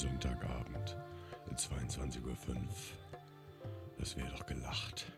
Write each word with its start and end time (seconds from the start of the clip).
Sonntagabend, 0.00 0.96
22.05 1.54 2.24
Uhr. 2.24 2.56
Es 4.00 4.16
wäre 4.16 4.30
doch 4.30 4.46
gelacht. 4.46 5.12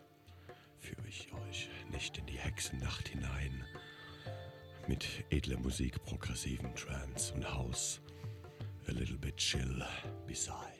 Führe 0.77 1.07
ich 1.07 1.31
euch 1.31 1.69
nicht 1.89 2.17
in 2.17 2.25
die 2.25 2.37
Hexennacht 2.37 3.07
hinein. 3.07 3.63
Mit 4.89 5.23
edler 5.29 5.57
Musik, 5.59 6.03
progressiven 6.03 6.75
Trance 6.75 7.33
und 7.33 7.49
House. 7.49 8.01
A 8.89 8.91
little 8.91 9.15
bit 9.15 9.37
chill 9.37 9.85
besides. 10.27 10.72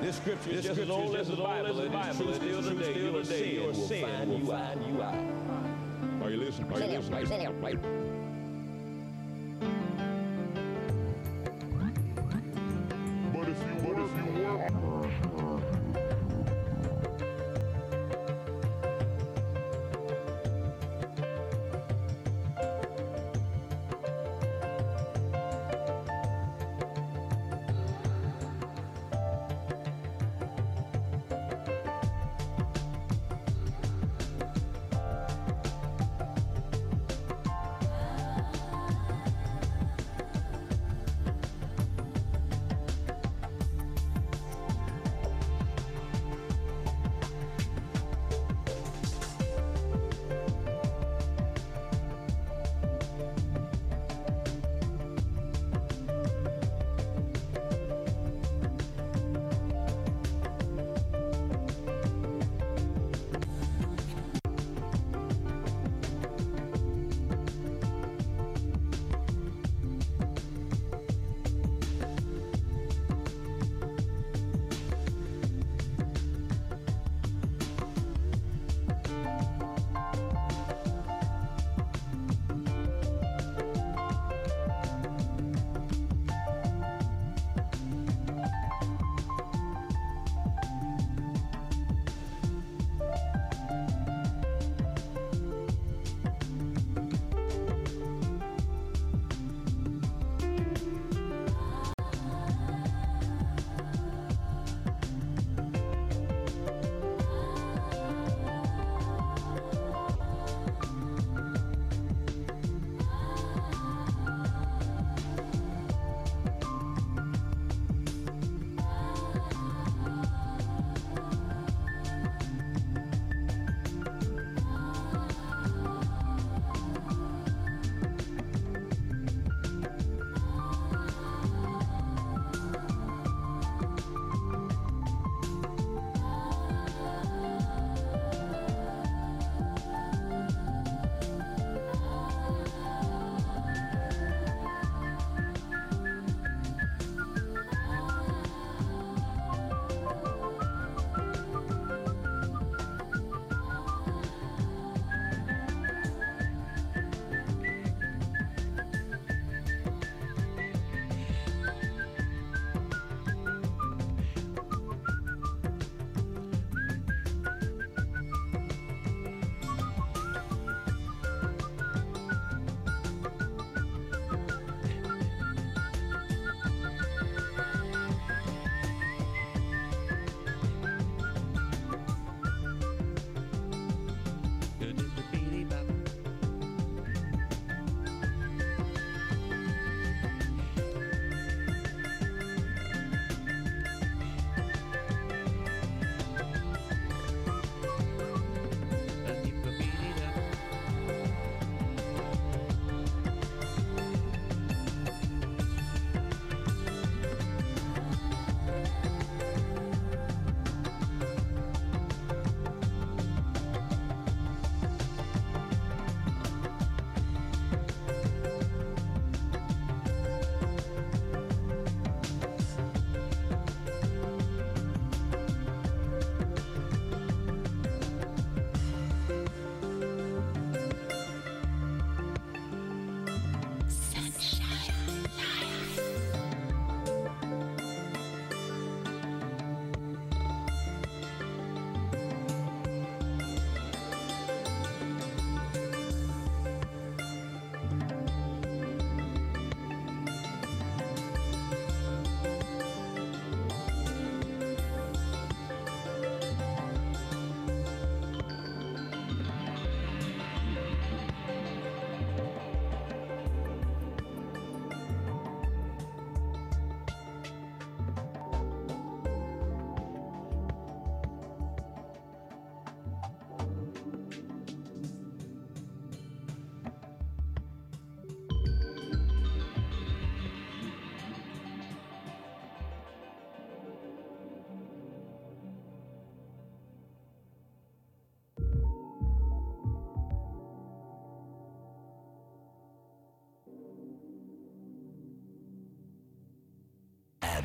This 0.00 0.16
scripture 0.16 0.50
is 0.50 0.64
just 0.64 0.80
as 0.80 0.90
old 0.90 1.16
as 1.16 1.28
the 1.28 1.36
Bible. 1.36 1.80
It 1.80 1.94
is 1.94 2.16
true 2.16 2.34
still 2.34 2.62
today. 2.62 3.54
Your 3.54 3.74
sin 3.74 4.28
will 4.28 4.40
find 4.46 4.86
you 4.86 5.02
out. 5.02 5.14
Are 6.22 6.30
you 6.30 6.36
listening? 6.38 6.72
Are 6.72 6.80
you 6.80 6.98
listening? 6.98 8.23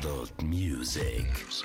Adult 0.00 0.42
Music. 0.42 1.26
Es 1.46 1.62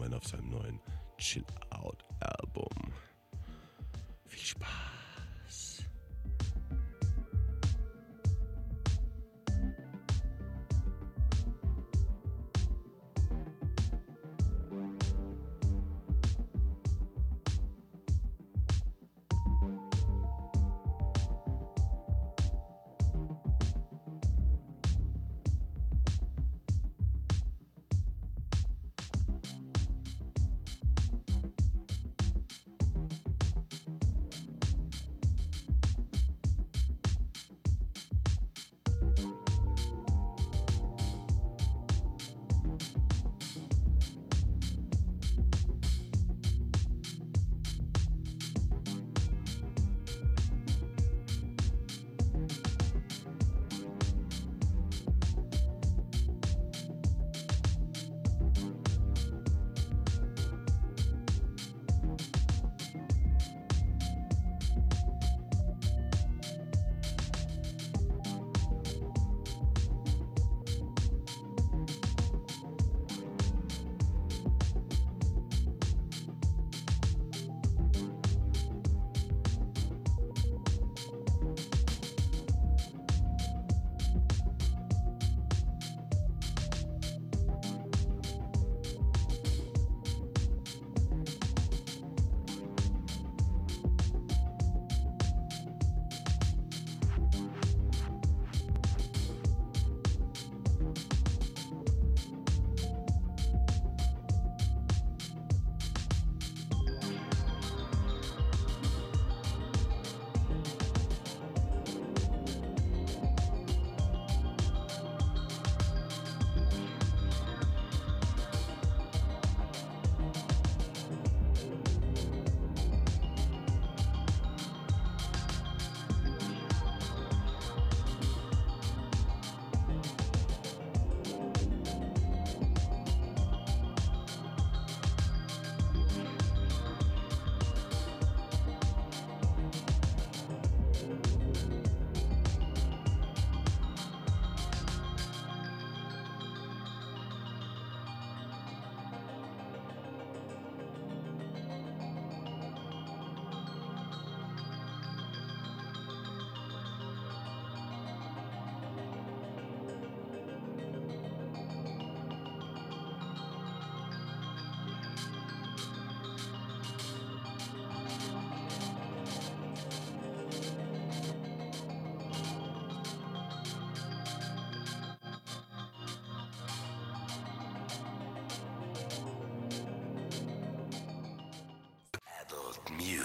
Nummern 0.00 0.14
auf 0.14 0.26
seinem 0.26 0.48
neuen 0.48 0.80
Chill 1.18 1.44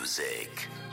Music. 0.06 0.85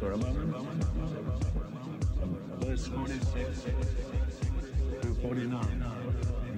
For 0.00 0.12
a 0.12 0.16
moment. 0.16 0.56
Verse 2.60 2.86
46 2.86 3.66
through 5.02 5.14
49. 5.16 5.84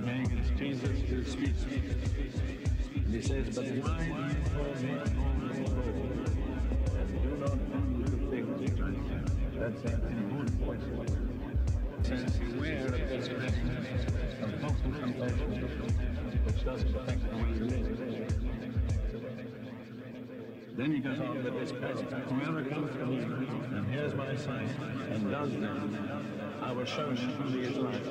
Being 0.04 0.30
Jesus 0.56 1.00
who 1.08 1.24
speaks. 1.24 1.64
And 1.64 3.12
he 3.12 3.20
says, 3.20 3.56
But 3.56 3.64
why 3.64 3.98
do 3.98 4.04
you 4.04 4.42
call 4.54 4.74
me? 4.80 4.90
And 7.00 7.10
do 7.22 7.30
not 7.36 7.58
do 7.98 8.04
the 8.04 8.18
things 8.30 8.52
which 8.60 8.78
I 8.80 8.82
say. 8.92 9.20
That's 9.58 9.82
an 10.04 10.18
important 10.18 10.62
says, 12.04 12.36
Beware 12.38 12.86
of 12.86 12.92
this 12.92 13.26
of 13.28 13.40
which 16.46 16.60
doesn't 16.64 16.96
affect 16.96 17.31
Then 20.74 20.90
he 20.90 21.00
goes 21.00 21.20
on 21.20 21.44
with 21.44 21.52
this 21.52 21.70
passage. 21.70 22.08
Whoever 22.08 22.64
comes 22.64 22.90
to 22.92 23.04
me 23.04 23.18
and 23.18 23.86
hears 23.92 24.14
my 24.14 24.34
sign 24.36 24.64
and 25.10 25.30
does 25.30 25.50
them, 25.50 26.22
I 26.62 26.72
will 26.72 26.86
show 26.86 27.10
him 27.10 27.16
who 27.16 27.58
he 27.58 27.66
is 27.66 27.76
like. 27.76 28.02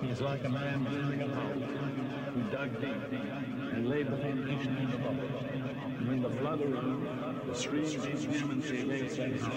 He 0.00 0.08
is 0.08 0.20
like 0.20 0.44
a 0.44 0.48
man 0.48 0.84
building 0.84 1.22
a 1.22 1.34
house 1.34 1.56
who 2.34 2.42
dug 2.52 2.80
deep 2.80 3.20
and 3.72 3.88
laid 3.88 4.06
the 4.06 4.16
foundation 4.16 4.76
in 4.76 4.90
the 4.92 4.98
rock. 4.98 5.16
And 5.98 6.08
when 6.08 6.22
the 6.22 6.30
flood 6.30 6.60
arose, 6.60 7.46
the 7.48 7.54
streams 7.54 7.94
against 7.94 9.16
that 9.16 9.40
house 9.40 9.54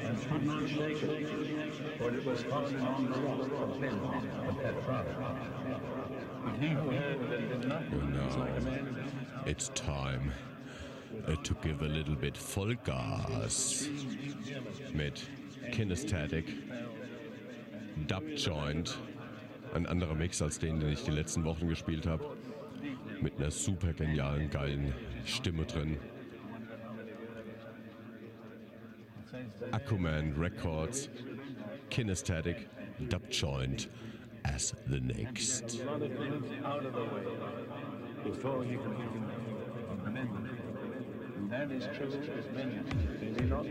and 0.00 0.30
could 0.30 0.46
not 0.46 0.68
shake 0.70 1.02
it, 1.02 1.98
for 1.98 2.14
it 2.14 2.24
was 2.24 2.42
founded 2.44 2.80
on 2.80 3.10
the 3.10 3.18
rock 3.20 3.40
of 3.42 3.78
Ben, 3.78 4.00
but 4.46 4.62
that 4.62 4.84
tried. 4.86 5.06
But 6.44 6.54
he 6.60 6.68
who 6.68 6.90
heard 6.90 7.20
and 7.20 7.48
did 7.50 7.68
not 7.68 7.82
oh, 7.92 8.26
is 8.26 8.36
like 8.36 9.46
It's 9.46 9.68
time 9.74 10.32
to 11.42 11.54
give 11.62 11.82
a 11.82 11.88
little 11.88 12.14
bit 12.14 12.34
Vollgas 12.36 13.88
mit 14.94 15.28
Kinesthetic, 15.72 16.46
Dub 18.06 18.22
Joint, 18.36 18.98
ein 19.74 19.86
anderer 19.86 20.14
Mix 20.14 20.40
als 20.42 20.58
den, 20.58 20.80
den 20.80 20.90
ich 20.90 21.04
die 21.04 21.10
letzten 21.10 21.44
Wochen 21.44 21.68
gespielt 21.68 22.06
habe, 22.06 22.36
mit 23.20 23.38
einer 23.38 23.50
super 23.50 23.92
genialen, 23.92 24.50
geilen 24.50 24.92
Stimme 25.24 25.64
drin. 25.64 25.98
Akuman 29.72 30.34
Records, 30.38 31.08
Kinesthetic, 31.90 32.68
Dub 33.08 33.22
Joint 33.30 33.88
as 34.44 34.74
the 34.86 35.00
next. 35.00 35.82
And 41.48 41.52
that 41.52 41.70
is 41.70 41.84
true 41.96 42.08
as 42.08 42.56
many. 42.56 42.74
Is 43.22 43.36
he 43.38 43.44
not 43.44 43.64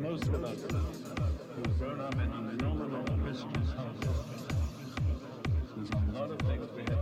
Most 0.00 0.24
of 0.24 0.42
us 0.42 0.62
who've 0.62 1.78
grown 1.78 2.00
up 2.00 2.14
in 2.14 2.32
a 2.32 2.52
nominal 2.62 3.04
Christian 3.22 3.66
household, 3.76 4.24
there's 5.76 5.90
a 5.90 6.18
lot 6.18 6.30
of 6.30 6.38
things 6.38 6.66
we 6.74 6.80
have 6.84 7.01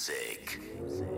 music. 0.00 0.58
music. 0.80 1.09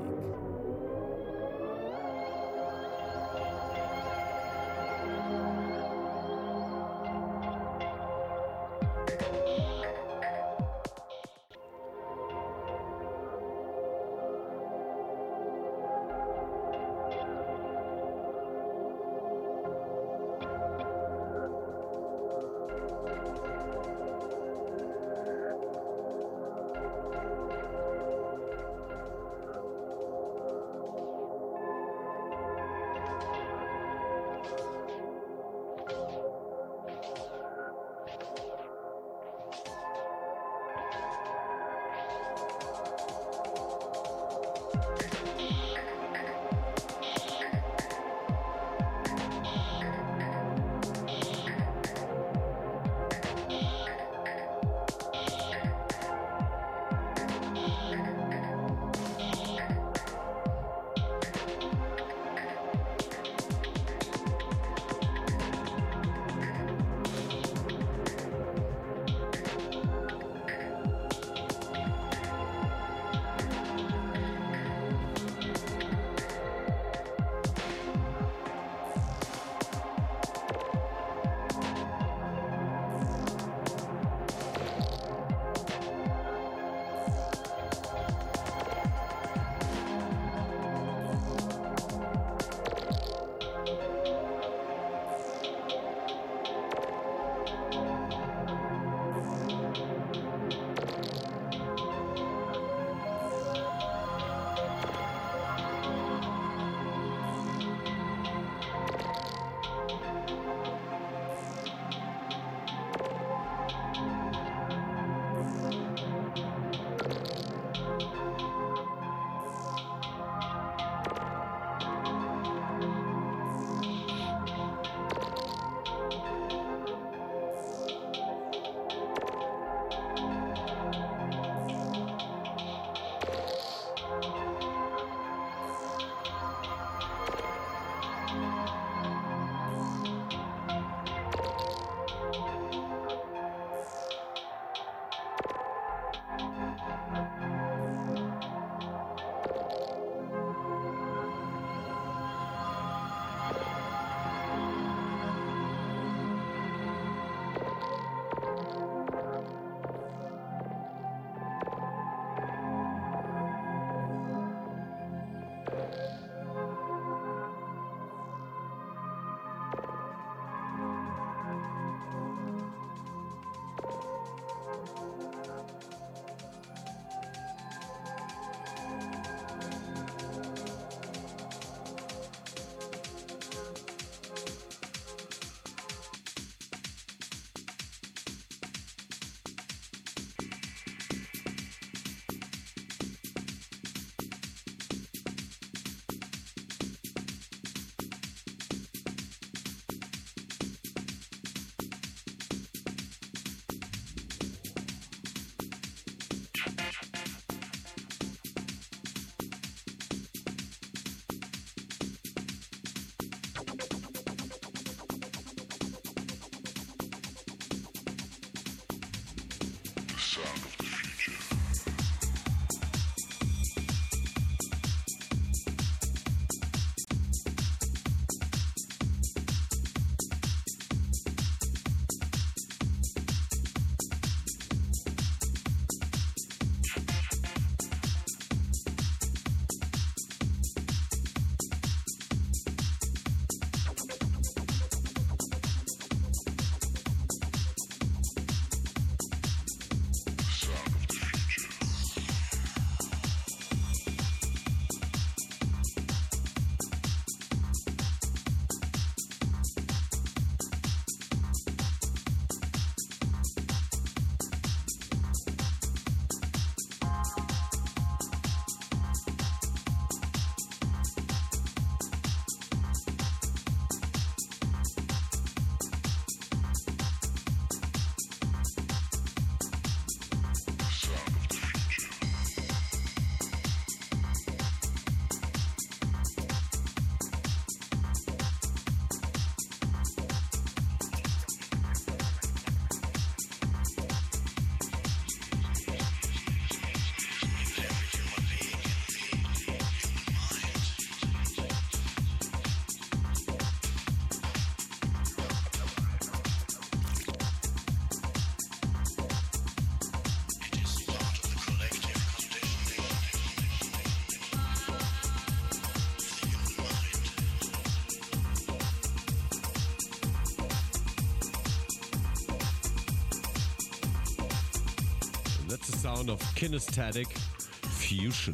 That's 325.73 325.91
the 325.91 325.97
sound 325.97 326.29
of 326.29 326.39
kinesthetic 326.55 327.33
fusion. 327.33 328.53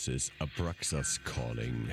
This 0.00 0.08
is 0.08 0.30
Abraxas 0.40 1.22
calling. 1.24 1.92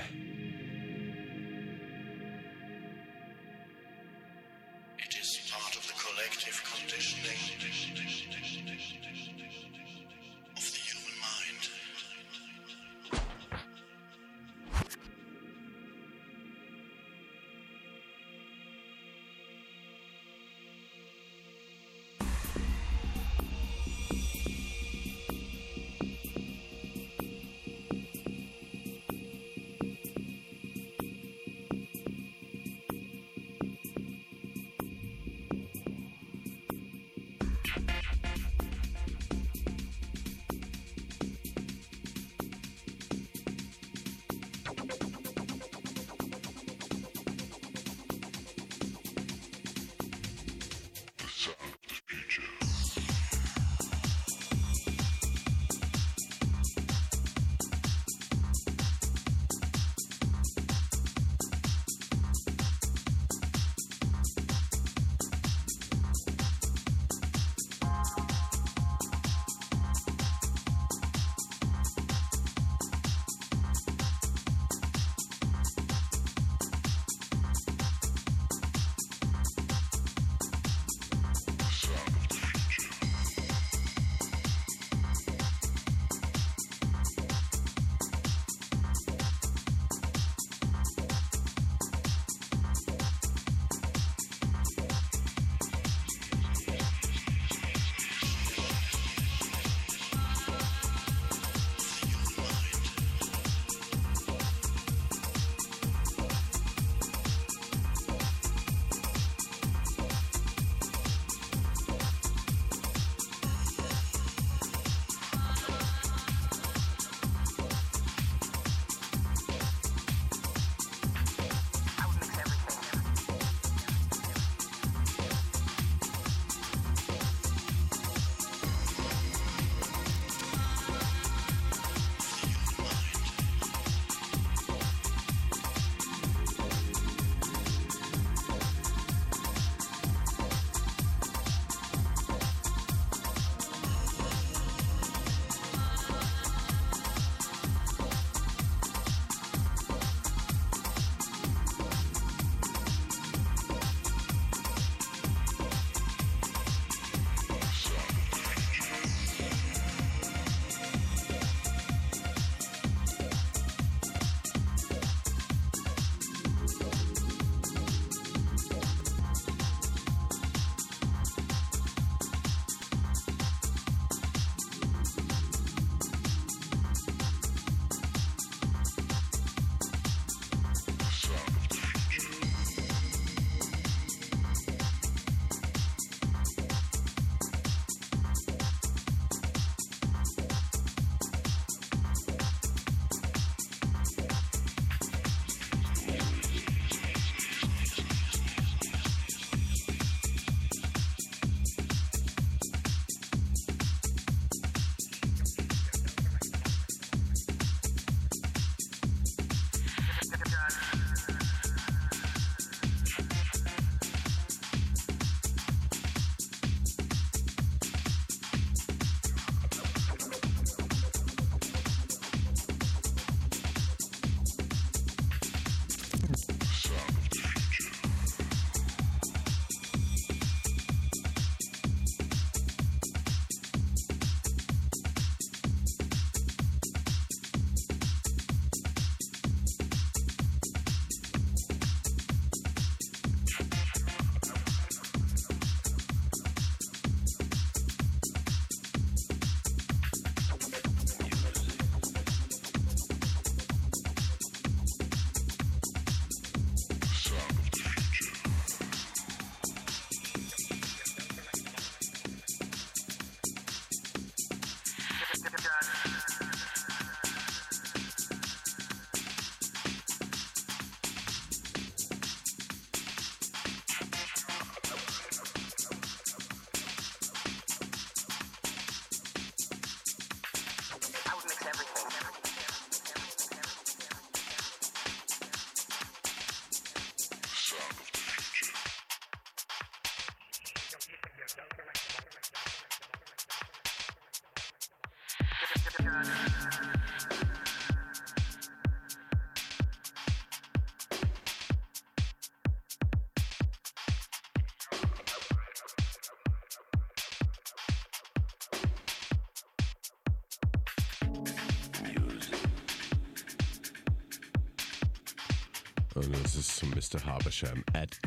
Und 316.17 316.35
es 316.43 316.55
ist 316.55 316.83
Mr. 316.83 317.23
Habersham 317.23 317.83
at 317.93 318.17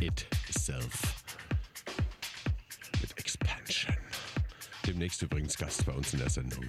itself. 0.48 1.16
Mit 3.00 3.18
Expansion. 3.18 3.96
Demnächst 4.86 5.20
übrigens 5.22 5.58
Gast 5.58 5.84
bei 5.84 5.92
uns 5.92 6.12
in 6.12 6.20
der 6.20 6.30
Sendung. 6.30 6.68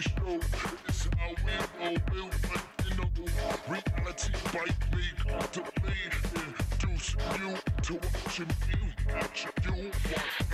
show. 0.00 0.40
It's 0.88 1.08
how 1.18 1.30
we 1.44 1.52
roll, 1.84 1.96
we're 2.12 2.30
untenable. 2.54 3.28
Reality 3.68 4.32
bite 4.52 4.84
me 4.94 5.04
to 5.52 5.60
me. 5.82 5.94
Introduce 6.06 7.14
you 7.40 7.56
to 7.82 7.94
watching 7.94 8.46
me, 8.48 8.78
watch 9.12 9.46
you 9.64 9.82
watch. 9.82 10.47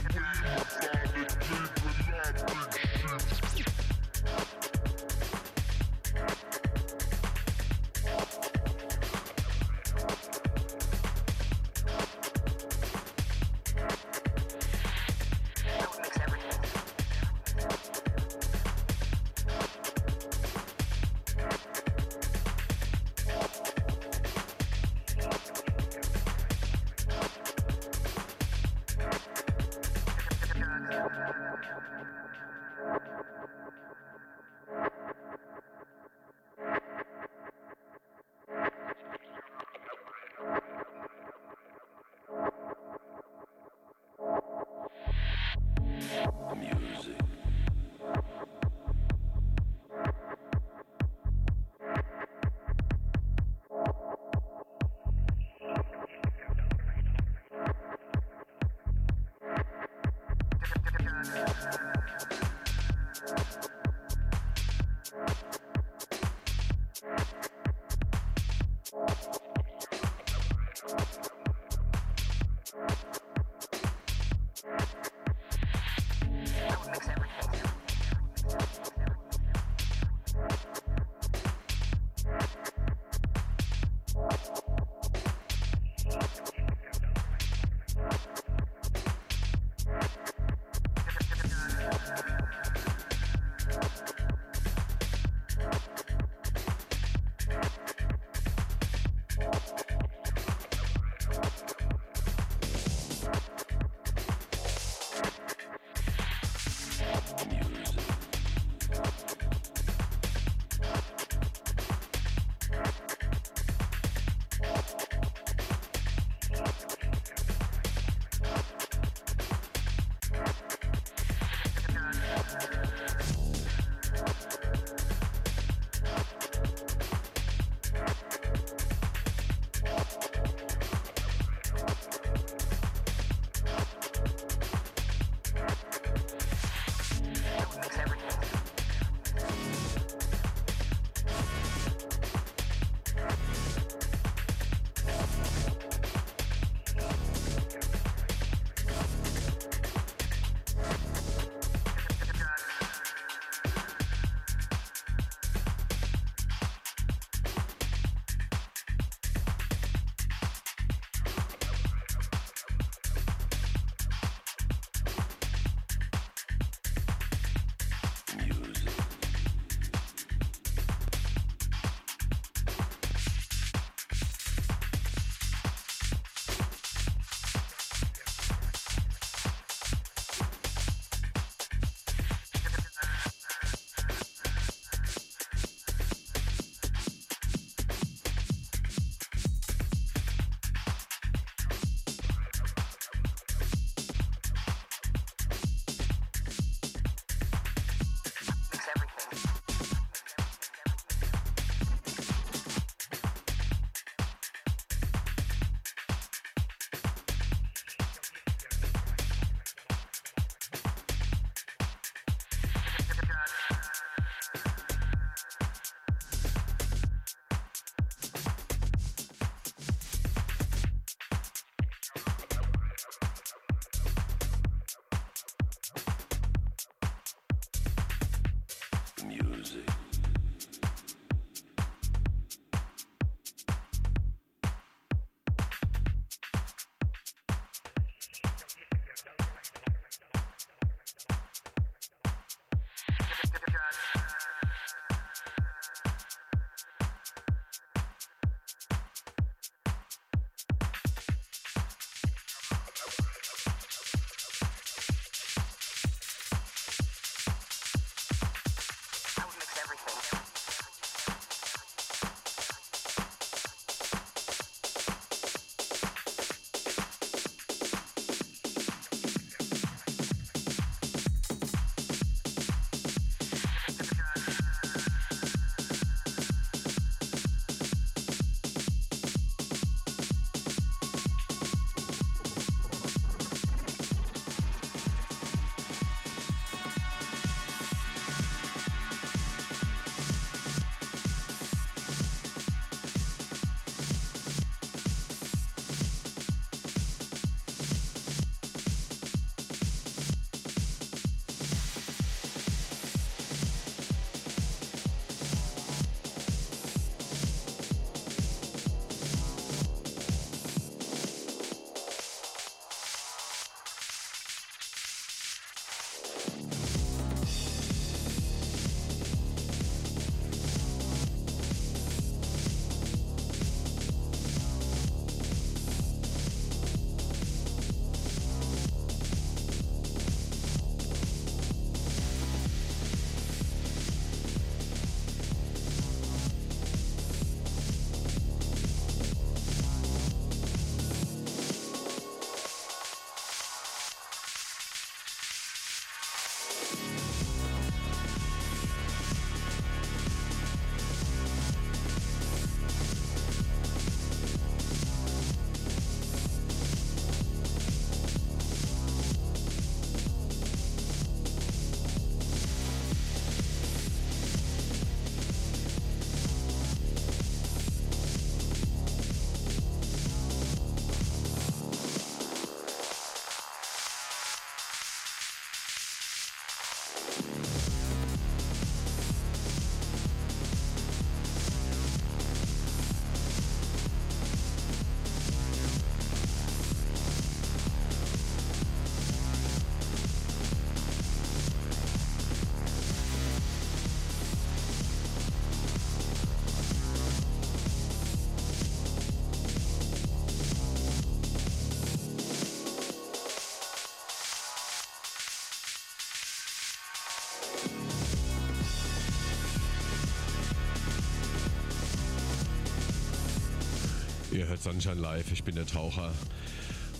Hört 414.75 414.83
Sunshine 414.83 415.21
Live, 415.21 415.53
ich 415.53 415.63
bin 415.63 415.77
der 415.77 415.87
Taucher. 415.87 416.33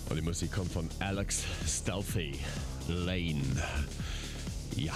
Und 0.09 0.17
die 0.17 0.21
Musik 0.21 0.51
kommt 0.51 0.73
von 0.73 0.89
Alex 0.99 1.43
Stealthy 1.65 2.37
Lane. 2.89 3.43
Ja. 4.75 4.93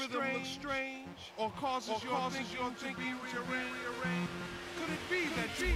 Rhythm 0.00 0.22
looks 0.34 0.48
strange, 0.48 1.32
or 1.36 1.50
causes 1.50 1.90
or 1.90 2.00
your 2.06 2.12
causes 2.12 2.38
thinking, 2.38 2.58
your 2.58 2.70
thinking 2.70 2.94
to 2.94 2.96
be 2.96 3.12
rearranged. 3.22 4.30
Could 4.78 4.90
it 4.92 5.10
be 5.10 5.28
that 5.36 5.50
you 5.60 5.72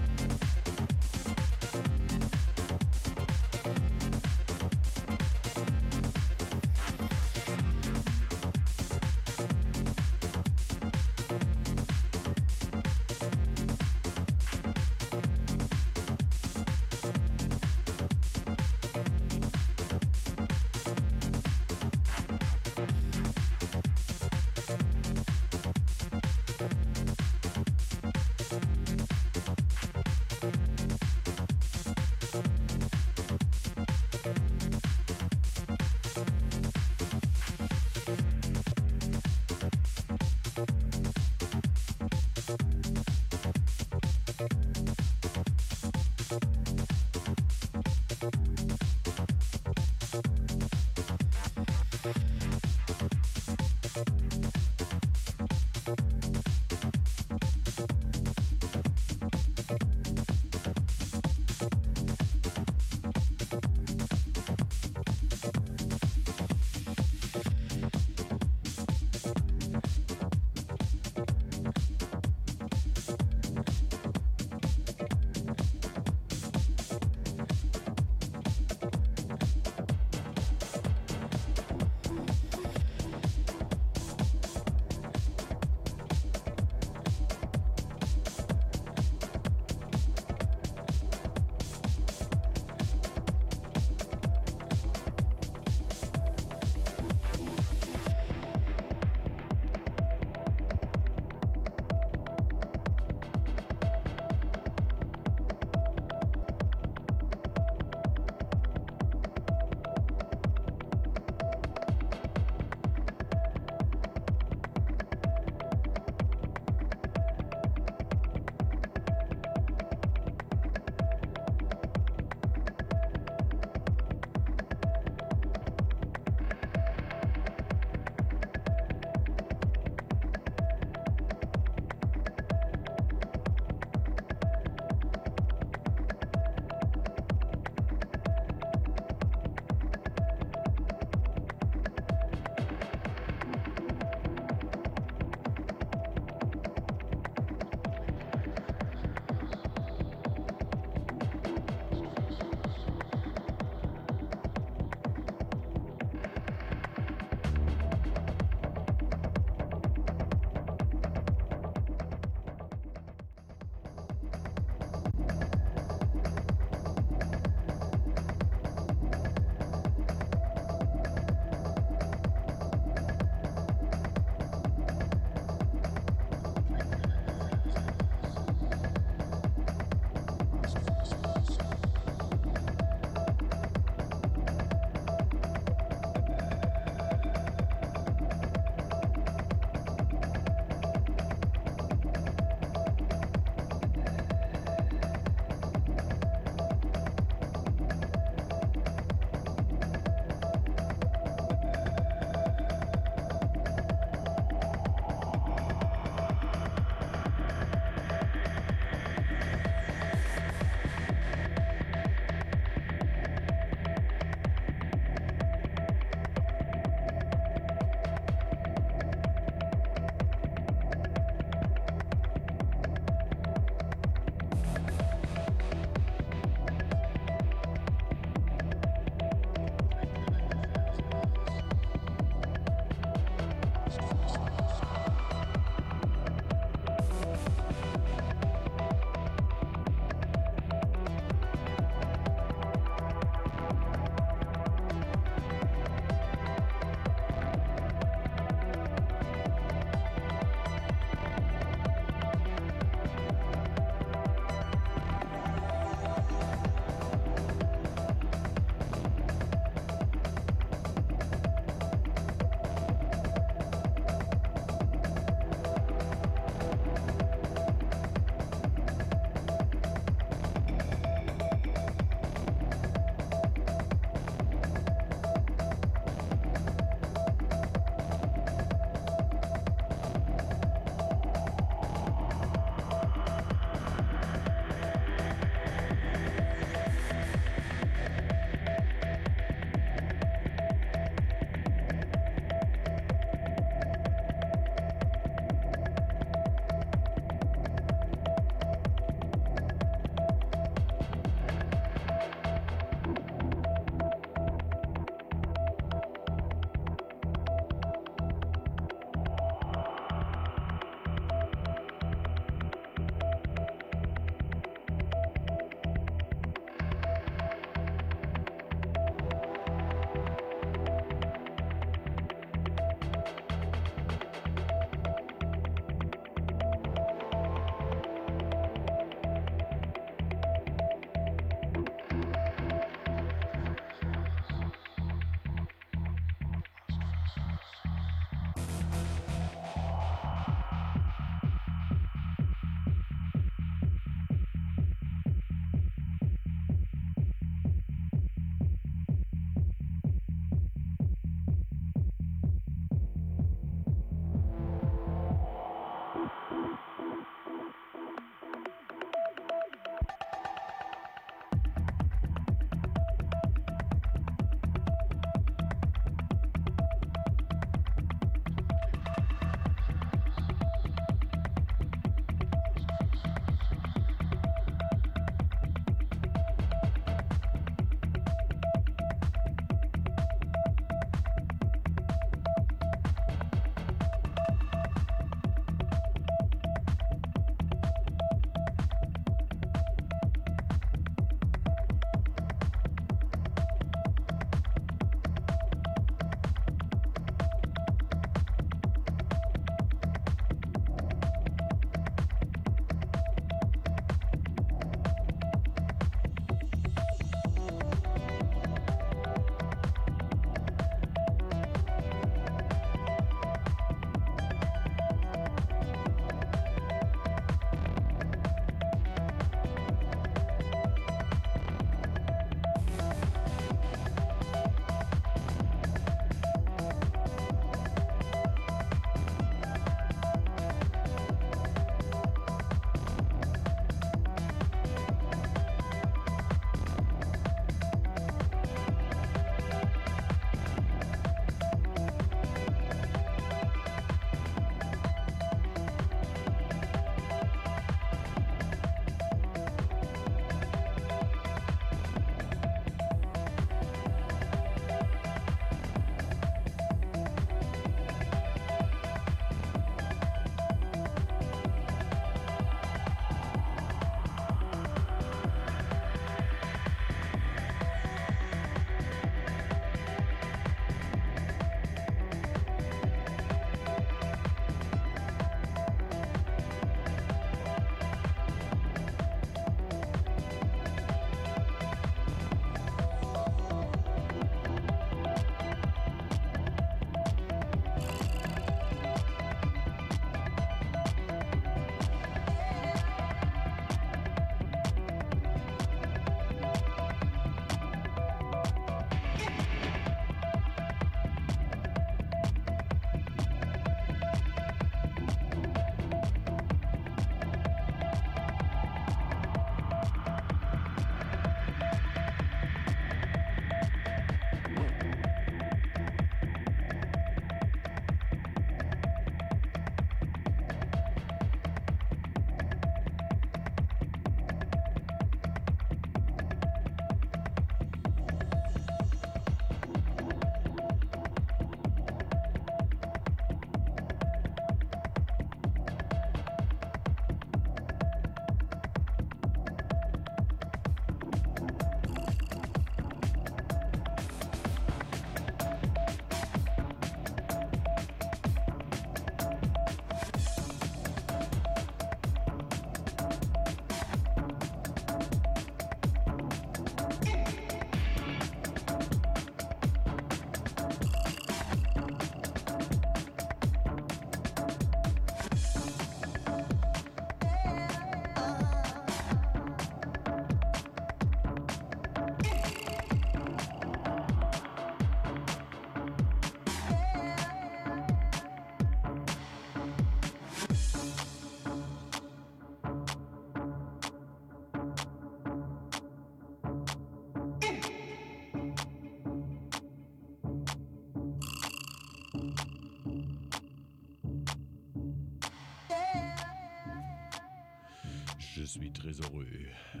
suis 598.66 598.90
très 598.90 599.12
heureux 599.12 599.46
euh, 599.94 600.00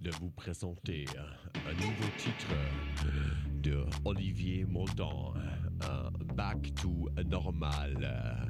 de 0.00 0.10
vous 0.20 0.30
présenter 0.30 1.04
un 1.68 1.74
nouveau 1.74 2.08
titre 2.16 2.46
de 3.60 3.84
Olivier 4.04 4.64
euh, 5.82 6.10
Back 6.36 6.72
to 6.76 7.08
Normal. 7.24 8.46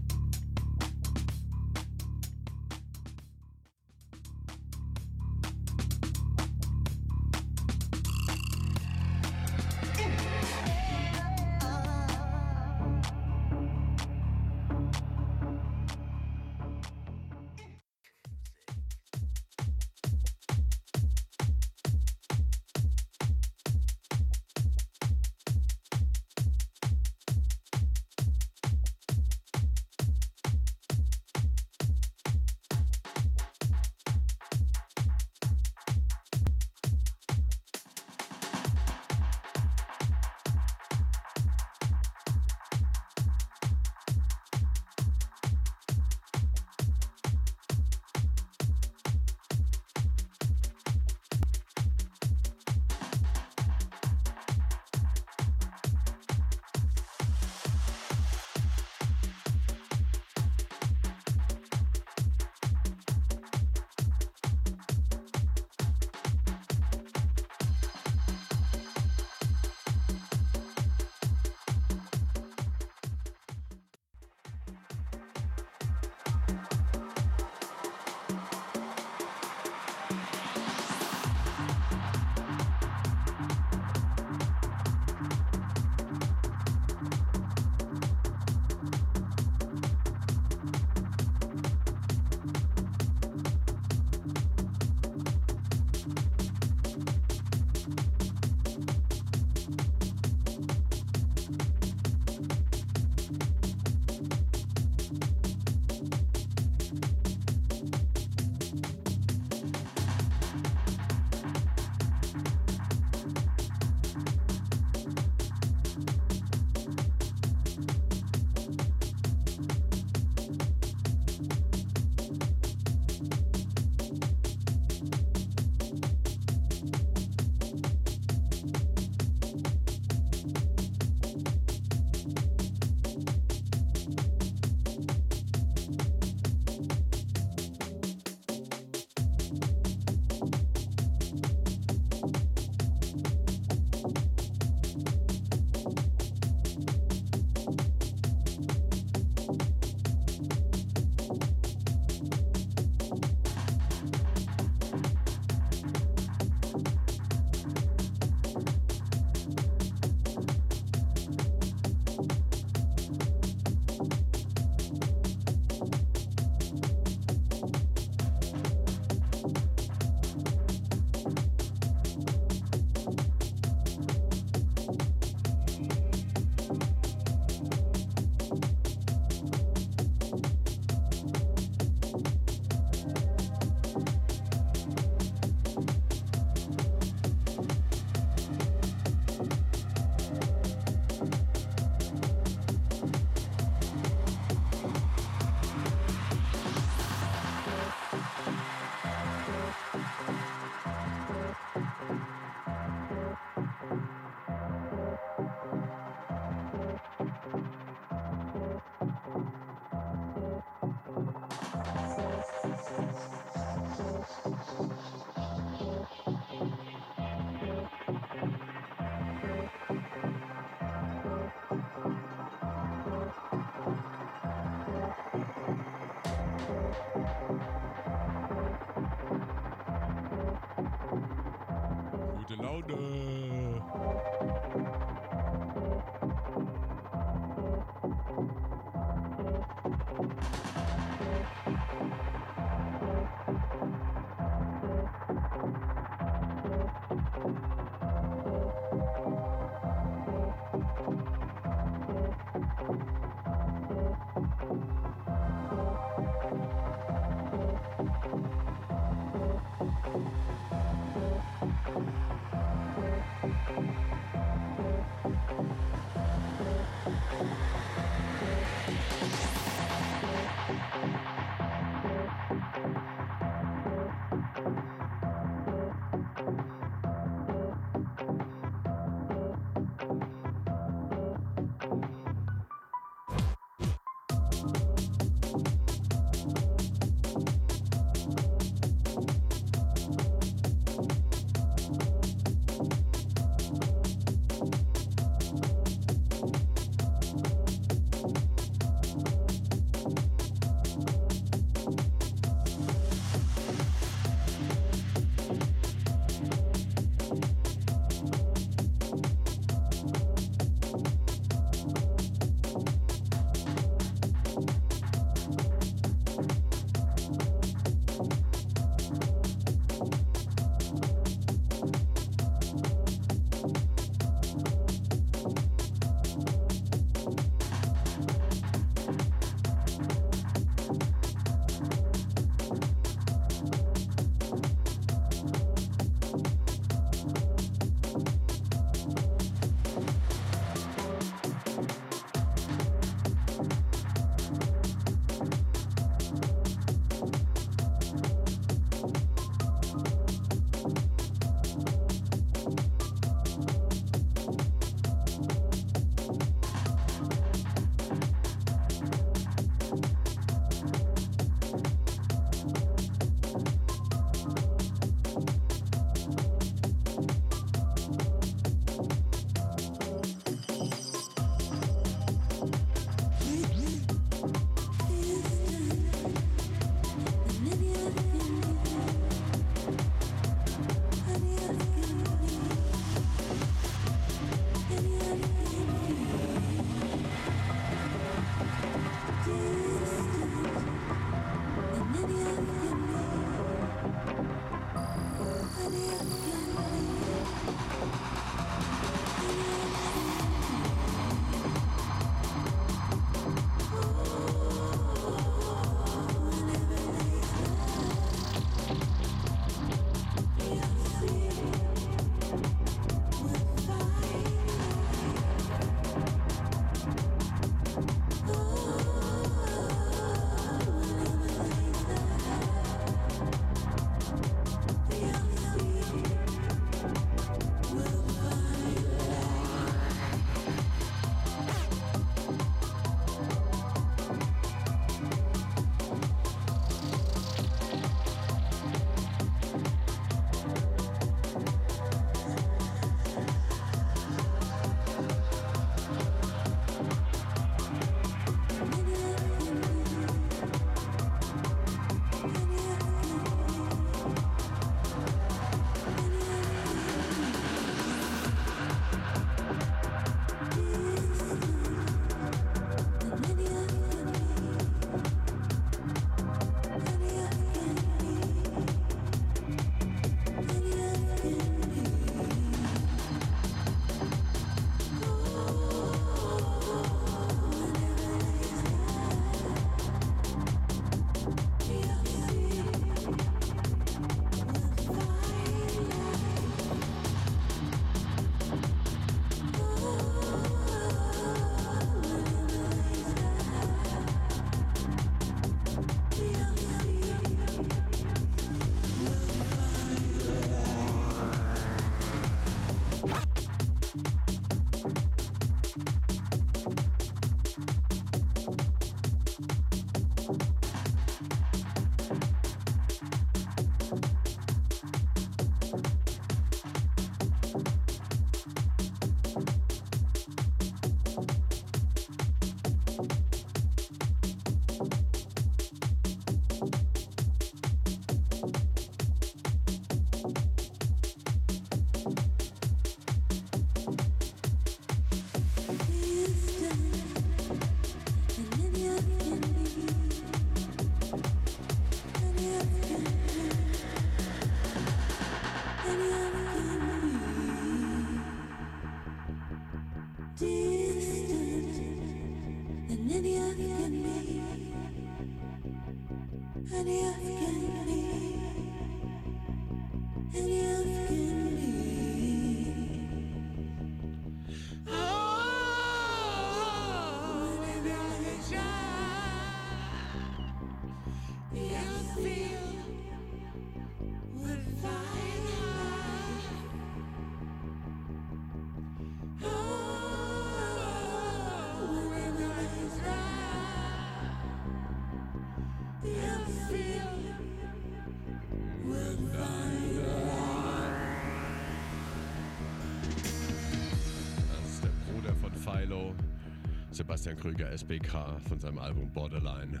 Sebastian 597.18 597.56
Krüger, 597.56 597.90
SBK, 597.90 598.60
von 598.68 598.78
seinem 598.78 598.98
Album 598.98 599.28
Borderline 599.32 600.00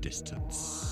Distance. 0.00 0.91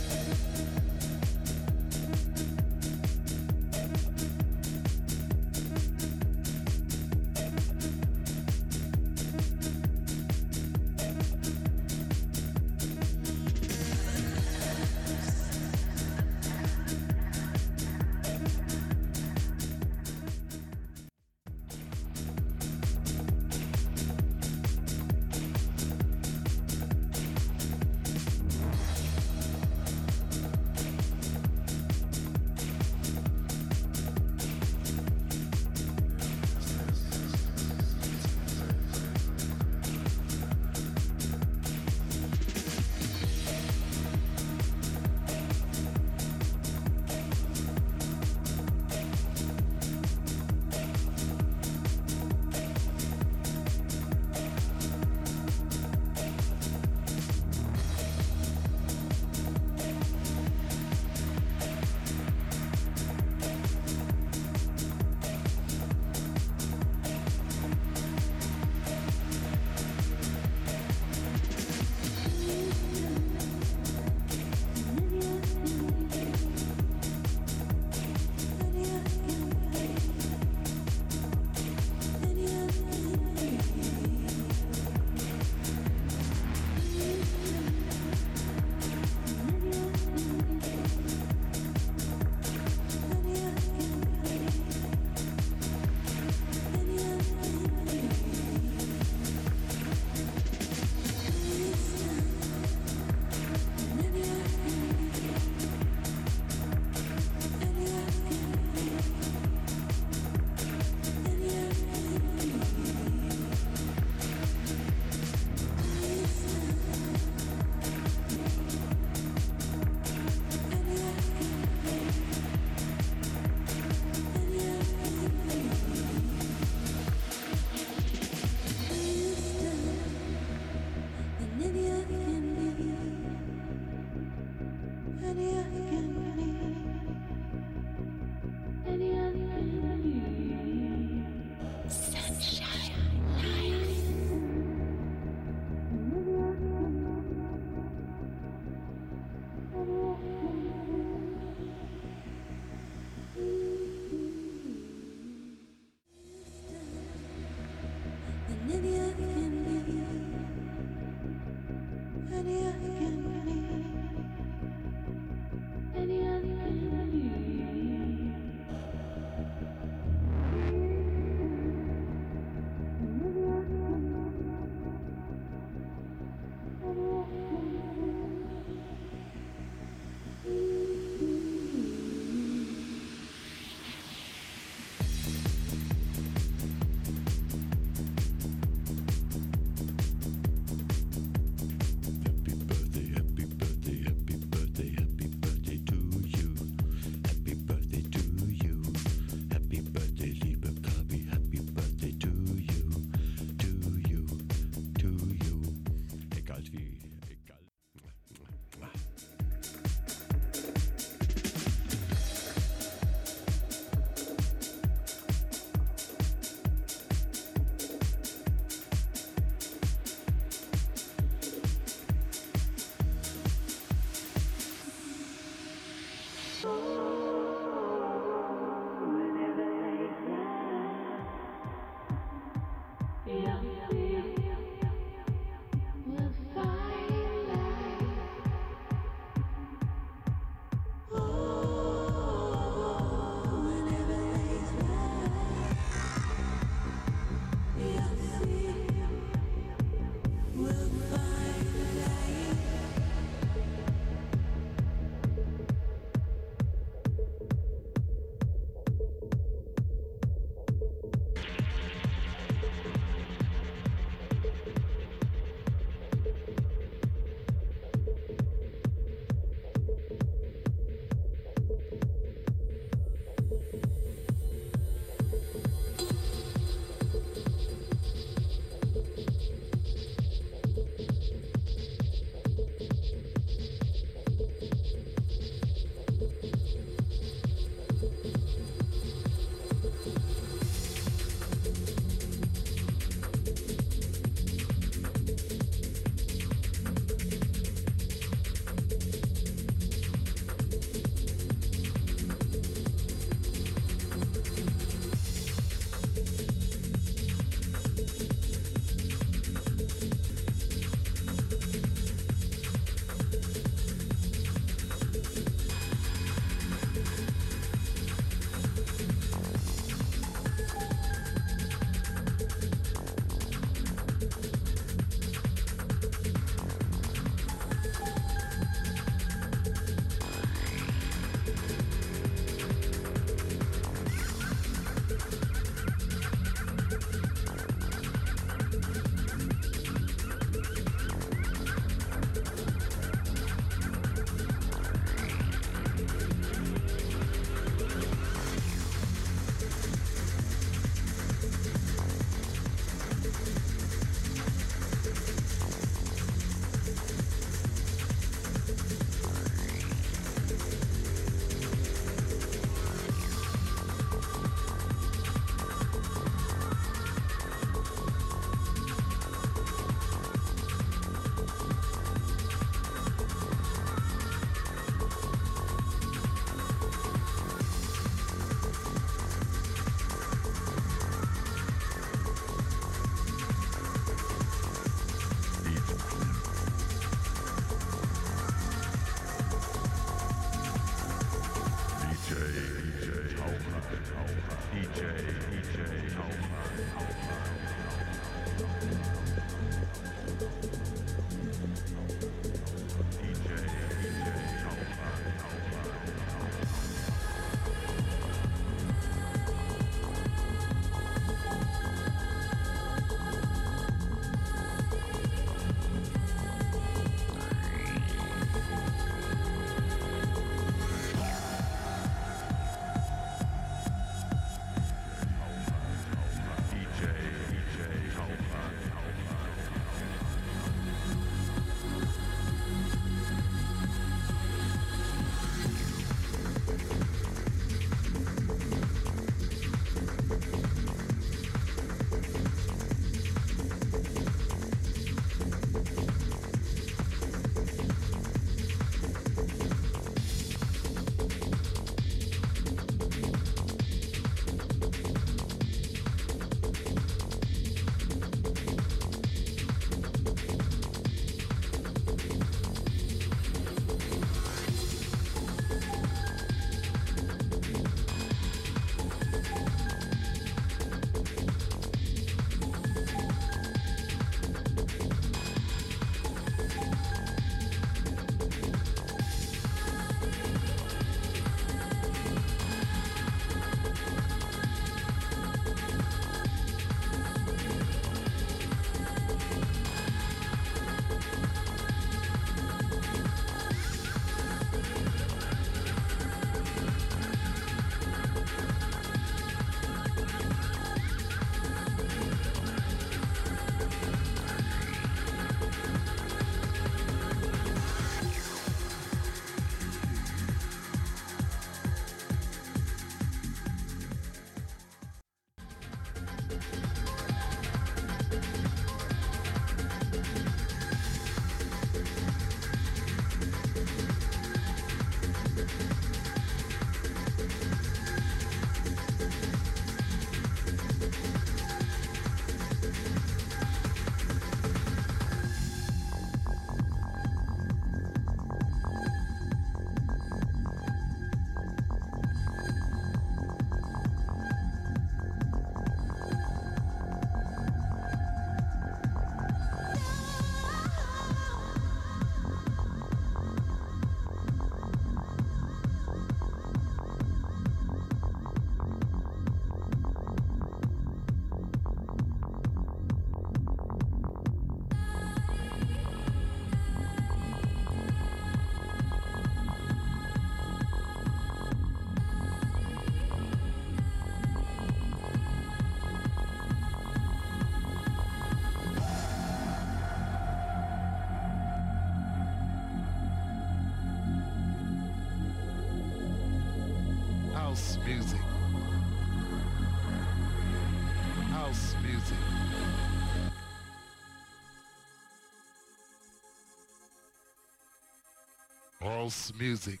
House 599.62 599.68
music. 599.68 600.00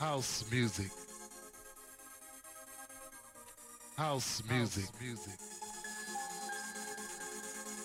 House 0.00 0.44
music. 0.50 0.90
House 3.98 4.42
music. 4.48 4.84
Music. 4.98 5.38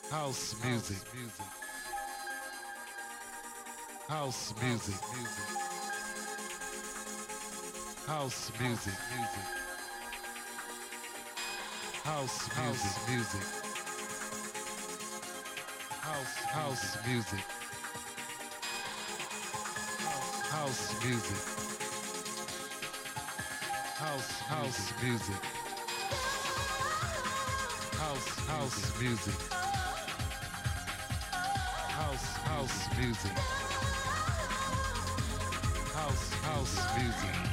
House 0.09 0.55
music. 0.63 0.97
Music. 1.13 1.45
House 4.07 4.53
music. 4.61 4.95
Music. 5.17 5.49
House 8.07 8.51
music. 8.57 8.93
Music. 9.11 9.47
House 12.05 12.49
music. 12.57 12.93
Music. 13.09 13.45
House 15.99 16.35
house 16.53 16.97
music. 17.05 17.50
Music. 21.03 21.37
House 23.95 24.31
house 24.41 24.93
music. 25.03 25.35
House 27.97 28.39
house 28.47 29.01
music. 29.01 29.33
House 31.97 32.35
house 32.45 32.97
music. 32.97 33.37
House 35.93 36.33
house 36.43 36.97
music. 36.97 37.50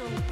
좀 0.00 0.29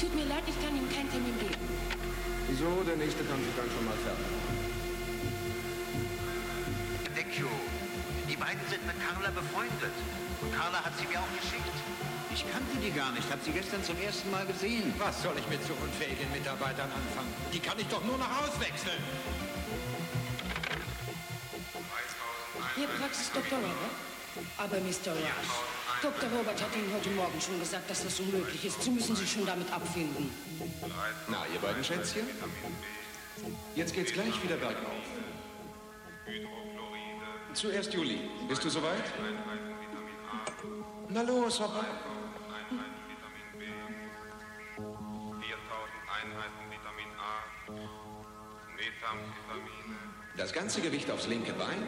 Tut 0.00 0.14
mir 0.14 0.26
leid, 0.26 0.44
ich 0.46 0.58
kann 0.60 0.76
ihm 0.76 0.88
keinen 0.92 1.10
Termin 1.10 1.38
geben. 1.40 1.56
Wieso? 2.48 2.84
Der 2.84 2.96
nächste 2.96 3.24
kann 3.24 3.40
sich 3.40 3.54
dann 3.56 3.68
schon 3.72 3.84
mal 3.84 3.96
fertig. 4.04 4.28
Vecchio, 7.16 7.48
die 8.28 8.36
beiden 8.36 8.60
sind 8.68 8.86
mit 8.86 8.96
Carla 9.00 9.30
befreundet. 9.30 9.96
Und 10.42 10.52
Carla 10.52 10.84
hat 10.84 10.92
sie 11.00 11.06
mir 11.08 11.18
auch 11.18 11.32
geschickt. 11.40 11.76
Ich 12.30 12.44
kannte 12.52 12.76
die 12.84 12.92
gar 12.92 13.10
nicht, 13.12 13.24
hab 13.32 13.42
sie 13.42 13.52
gestern 13.52 13.82
zum 13.82 13.96
ersten 14.02 14.30
Mal 14.30 14.44
gesehen. 14.44 14.92
Was 14.98 15.22
soll 15.22 15.32
ich 15.38 15.48
mit 15.48 15.64
so 15.64 15.72
unfähigen 15.80 16.30
Mitarbeitern 16.30 16.92
anfangen? 16.92 17.32
Die 17.52 17.60
kann 17.60 17.78
ich 17.78 17.88
doch 17.88 18.04
nur 18.04 18.18
noch 18.18 18.28
auswechseln. 18.44 19.00
Hier 22.76 22.88
Praxis 23.00 23.32
Dr. 23.32 23.56
Robert. 23.56 23.96
Aber 24.58 24.76
Mr. 24.76 25.16
Rush, 25.16 25.56
Dr. 26.02 26.28
Robert 26.30 26.62
hat 26.62 26.76
Ihnen 26.76 26.92
heute 26.94 27.10
Morgen 27.10 27.40
schon 27.40 27.58
gesagt, 27.58 27.88
dass 27.88 28.04
das 28.04 28.20
unmöglich 28.20 28.64
ist. 28.64 28.82
Sie 28.82 28.90
müssen 28.90 29.16
sich 29.16 29.30
schon 29.32 29.46
damit 29.46 29.72
abfinden. 29.72 30.30
Na, 31.28 31.44
ihr 31.52 31.60
beiden 31.60 31.82
Schätzchen? 31.82 32.26
Jetzt 33.74 33.94
geht's 33.94 34.12
gleich 34.12 34.42
wieder 34.42 34.56
bergauf. 34.56 35.04
Zuerst 37.54 37.94
Juli. 37.94 38.20
Bist 38.48 38.64
du 38.64 38.68
soweit? 38.68 39.04
Na 41.08 41.22
los, 41.22 41.60
Hopper. 41.60 41.84
4000 44.76 45.46
Einheiten 46.16 46.70
Vitamin 46.70 47.10
A, 47.18 47.72
Methamphetamine, 48.76 49.96
Das 50.36 50.52
ganze 50.52 50.80
Gewicht 50.82 51.10
aufs 51.10 51.26
linke 51.26 51.52
Bein. 51.54 51.82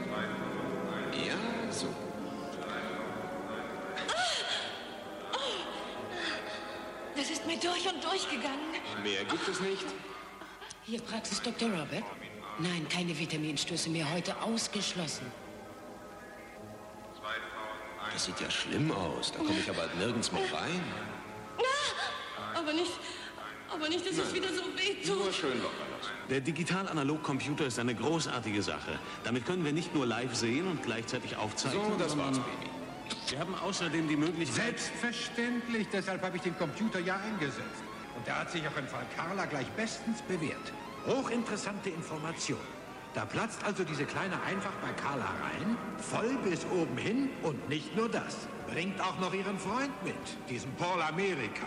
Ja, 1.26 1.72
so. 1.72 1.88
Das 7.16 7.30
ist 7.30 7.37
mir 7.48 7.58
durch 7.58 7.88
und 7.92 8.04
durch 8.04 8.28
gegangen. 8.28 8.76
Mehr 9.02 9.24
gibt 9.24 9.48
es 9.48 9.60
nicht. 9.60 9.86
Hier 10.84 11.00
Praxis 11.00 11.40
Dr. 11.40 11.68
Robert. 11.70 12.04
Nein, 12.58 12.86
keine 12.88 13.18
Vitaminstöße 13.18 13.88
mehr 13.88 14.10
heute 14.12 14.36
ausgeschlossen. 14.42 15.26
Das 18.12 18.24
sieht 18.24 18.40
ja 18.40 18.50
schlimm 18.50 18.90
aus. 18.92 19.32
Da 19.32 19.38
komme 19.38 19.58
ich 19.60 19.70
aber 19.70 19.88
nirgends 19.98 20.30
mehr 20.32 20.42
rein. 20.52 20.82
Aber 22.54 22.72
nicht, 22.72 22.92
aber 23.70 23.88
nicht, 23.88 24.04
dass 24.04 24.18
es 24.18 24.34
wieder 24.34 24.48
so 24.48 24.62
wehtut. 24.76 25.24
Nur 25.24 25.32
schön 25.32 25.62
locker 25.62 25.86
lassen. 25.96 26.10
Der 26.28 26.40
Digital-Analog-Computer 26.40 27.66
ist 27.66 27.78
eine 27.78 27.94
großartige 27.94 28.62
Sache. 28.62 28.98
Damit 29.24 29.46
können 29.46 29.64
wir 29.64 29.72
nicht 29.72 29.94
nur 29.94 30.06
live 30.06 30.34
sehen 30.34 30.66
und 30.66 30.82
gleichzeitig 30.82 31.36
aufzeichnen, 31.36 31.92
So, 31.92 31.96
das 31.98 32.16
war's, 32.18 32.38
Baby. 32.38 32.77
Wir 33.30 33.40
haben 33.40 33.54
außerdem 33.54 34.08
die 34.08 34.16
Möglichkeit... 34.16 34.78
Selbstverständlich, 34.78 35.86
deshalb 35.92 36.22
habe 36.22 36.36
ich 36.36 36.42
den 36.42 36.56
Computer 36.56 37.00
ja 37.00 37.16
eingesetzt. 37.16 37.82
Und 38.16 38.26
der 38.26 38.40
hat 38.40 38.50
sich 38.50 38.66
auch 38.66 38.76
im 38.76 38.86
Fall 38.86 39.04
Carla 39.16 39.44
gleich 39.46 39.68
bestens 39.72 40.22
bewährt. 40.22 40.72
Hochinteressante 41.06 41.90
Information. 41.90 42.58
Da 43.14 43.24
platzt 43.24 43.64
also 43.64 43.84
diese 43.84 44.04
kleine 44.04 44.40
einfach 44.42 44.72
bei 44.82 44.92
Carla 45.00 45.24
rein, 45.24 45.76
voll 45.98 46.36
bis 46.44 46.64
oben 46.66 46.96
hin 46.96 47.30
und 47.42 47.68
nicht 47.68 47.96
nur 47.96 48.08
das. 48.08 48.48
Bringt 48.68 49.00
auch 49.00 49.18
noch 49.18 49.32
ihren 49.32 49.58
Freund 49.58 49.92
mit, 50.04 50.14
diesen 50.48 50.74
Paul 50.74 51.00
Amerika. 51.02 51.66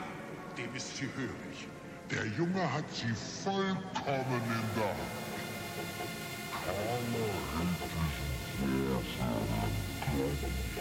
Dem 0.58 0.74
ist 0.76 0.98
sie 0.98 1.10
hörig. 1.16 1.68
Der 2.12 2.26
Junge 2.38 2.74
hat 2.74 2.86
sie 2.94 3.14
vollkommen 3.44 4.42
in 4.46 4.68
der 4.76 4.86
Hand. 4.86 5.32
Carla 9.22 9.62
hält 10.08 10.40
sich 10.40 10.50
sehr, 10.52 10.76
sehr 10.76 10.81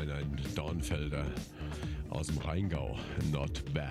Rotwein, 0.00 0.10
ein 0.10 0.54
Dornfelder 0.54 1.24
aus 2.10 2.28
dem 2.28 2.38
Rheingau. 2.38 2.98
Not 3.32 3.62
bad. 3.74 3.89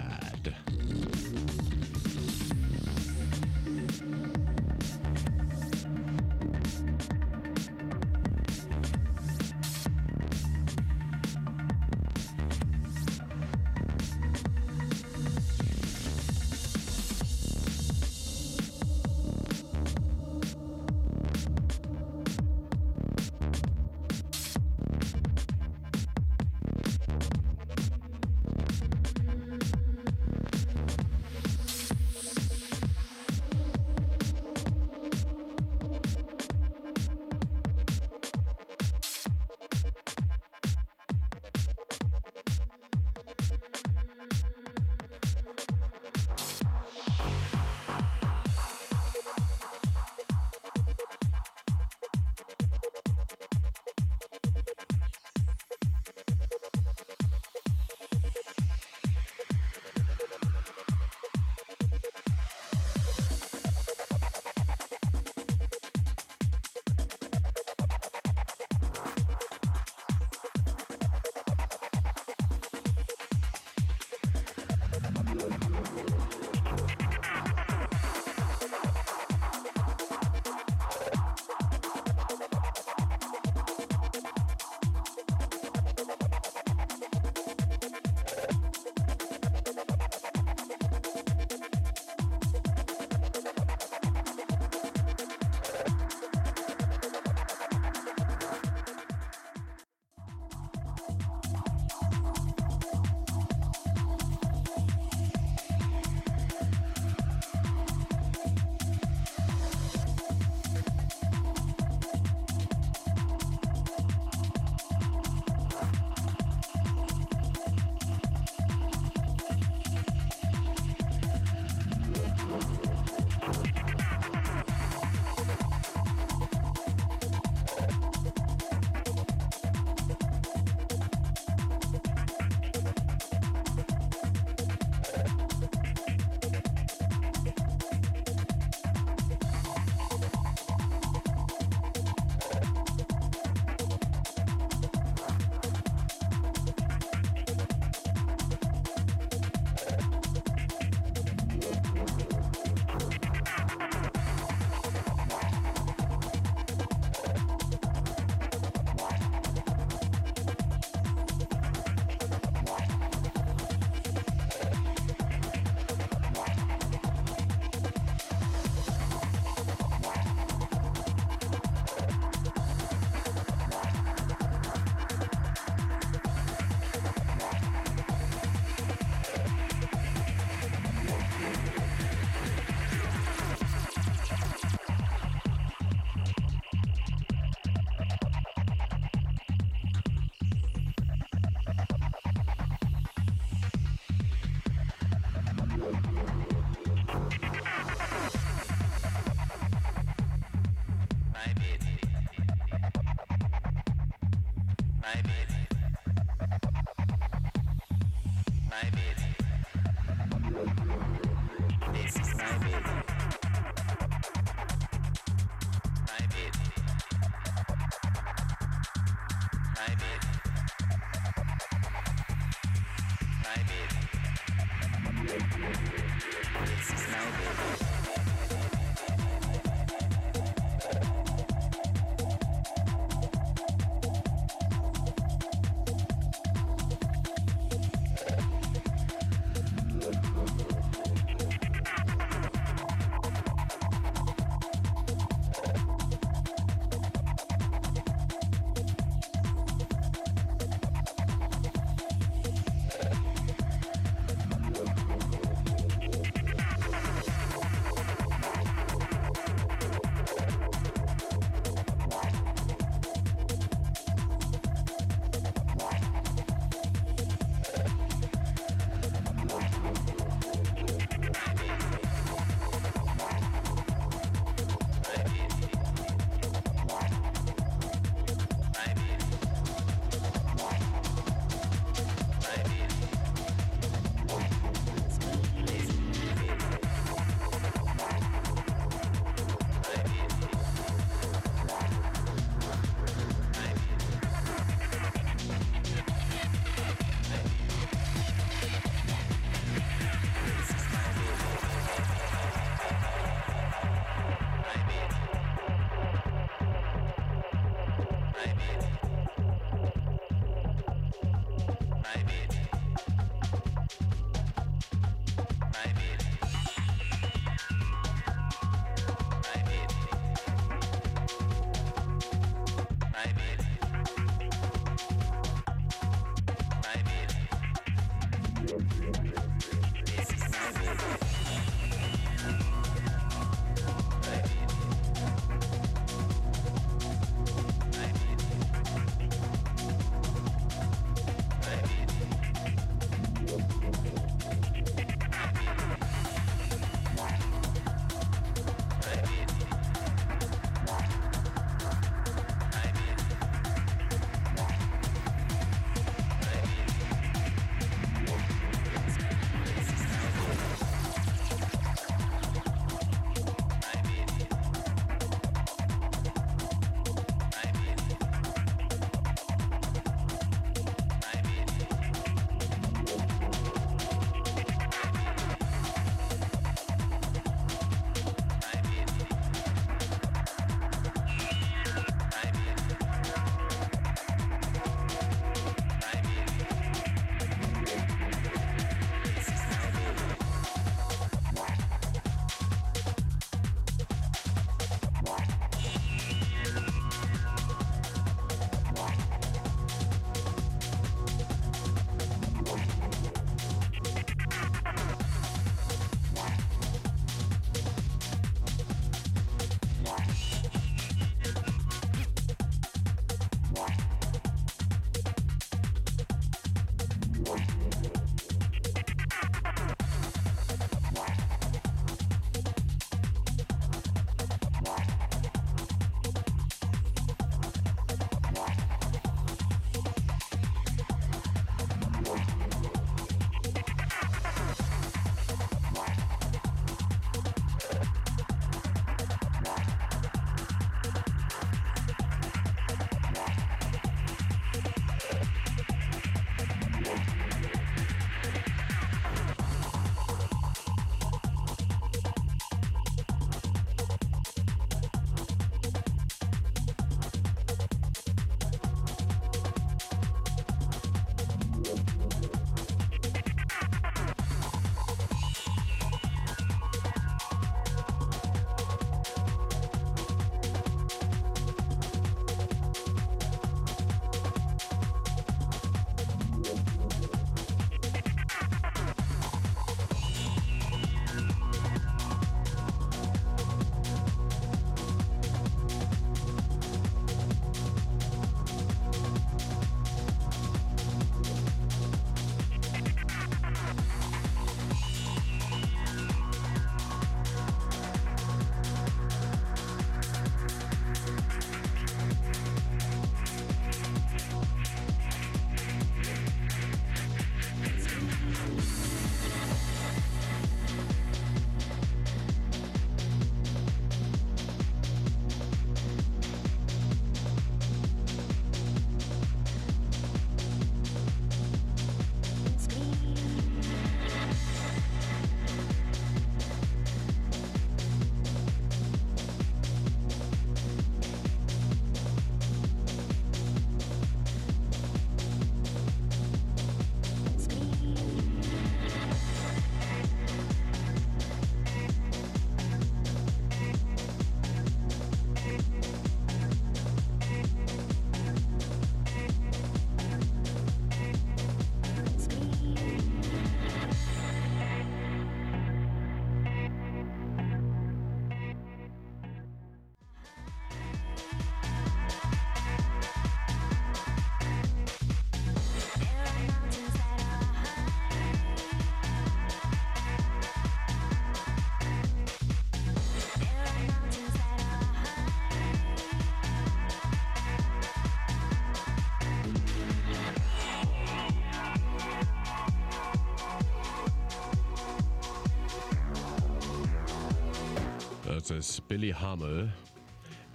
Ist 588.80 589.06
Billy 589.10 589.34
Hummel. 589.34 589.92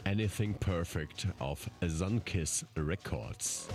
Anything 0.04 0.52
Perfect 0.52 1.26
auf 1.38 1.70
Sunkiss 1.86 2.66
Records. 2.76 3.66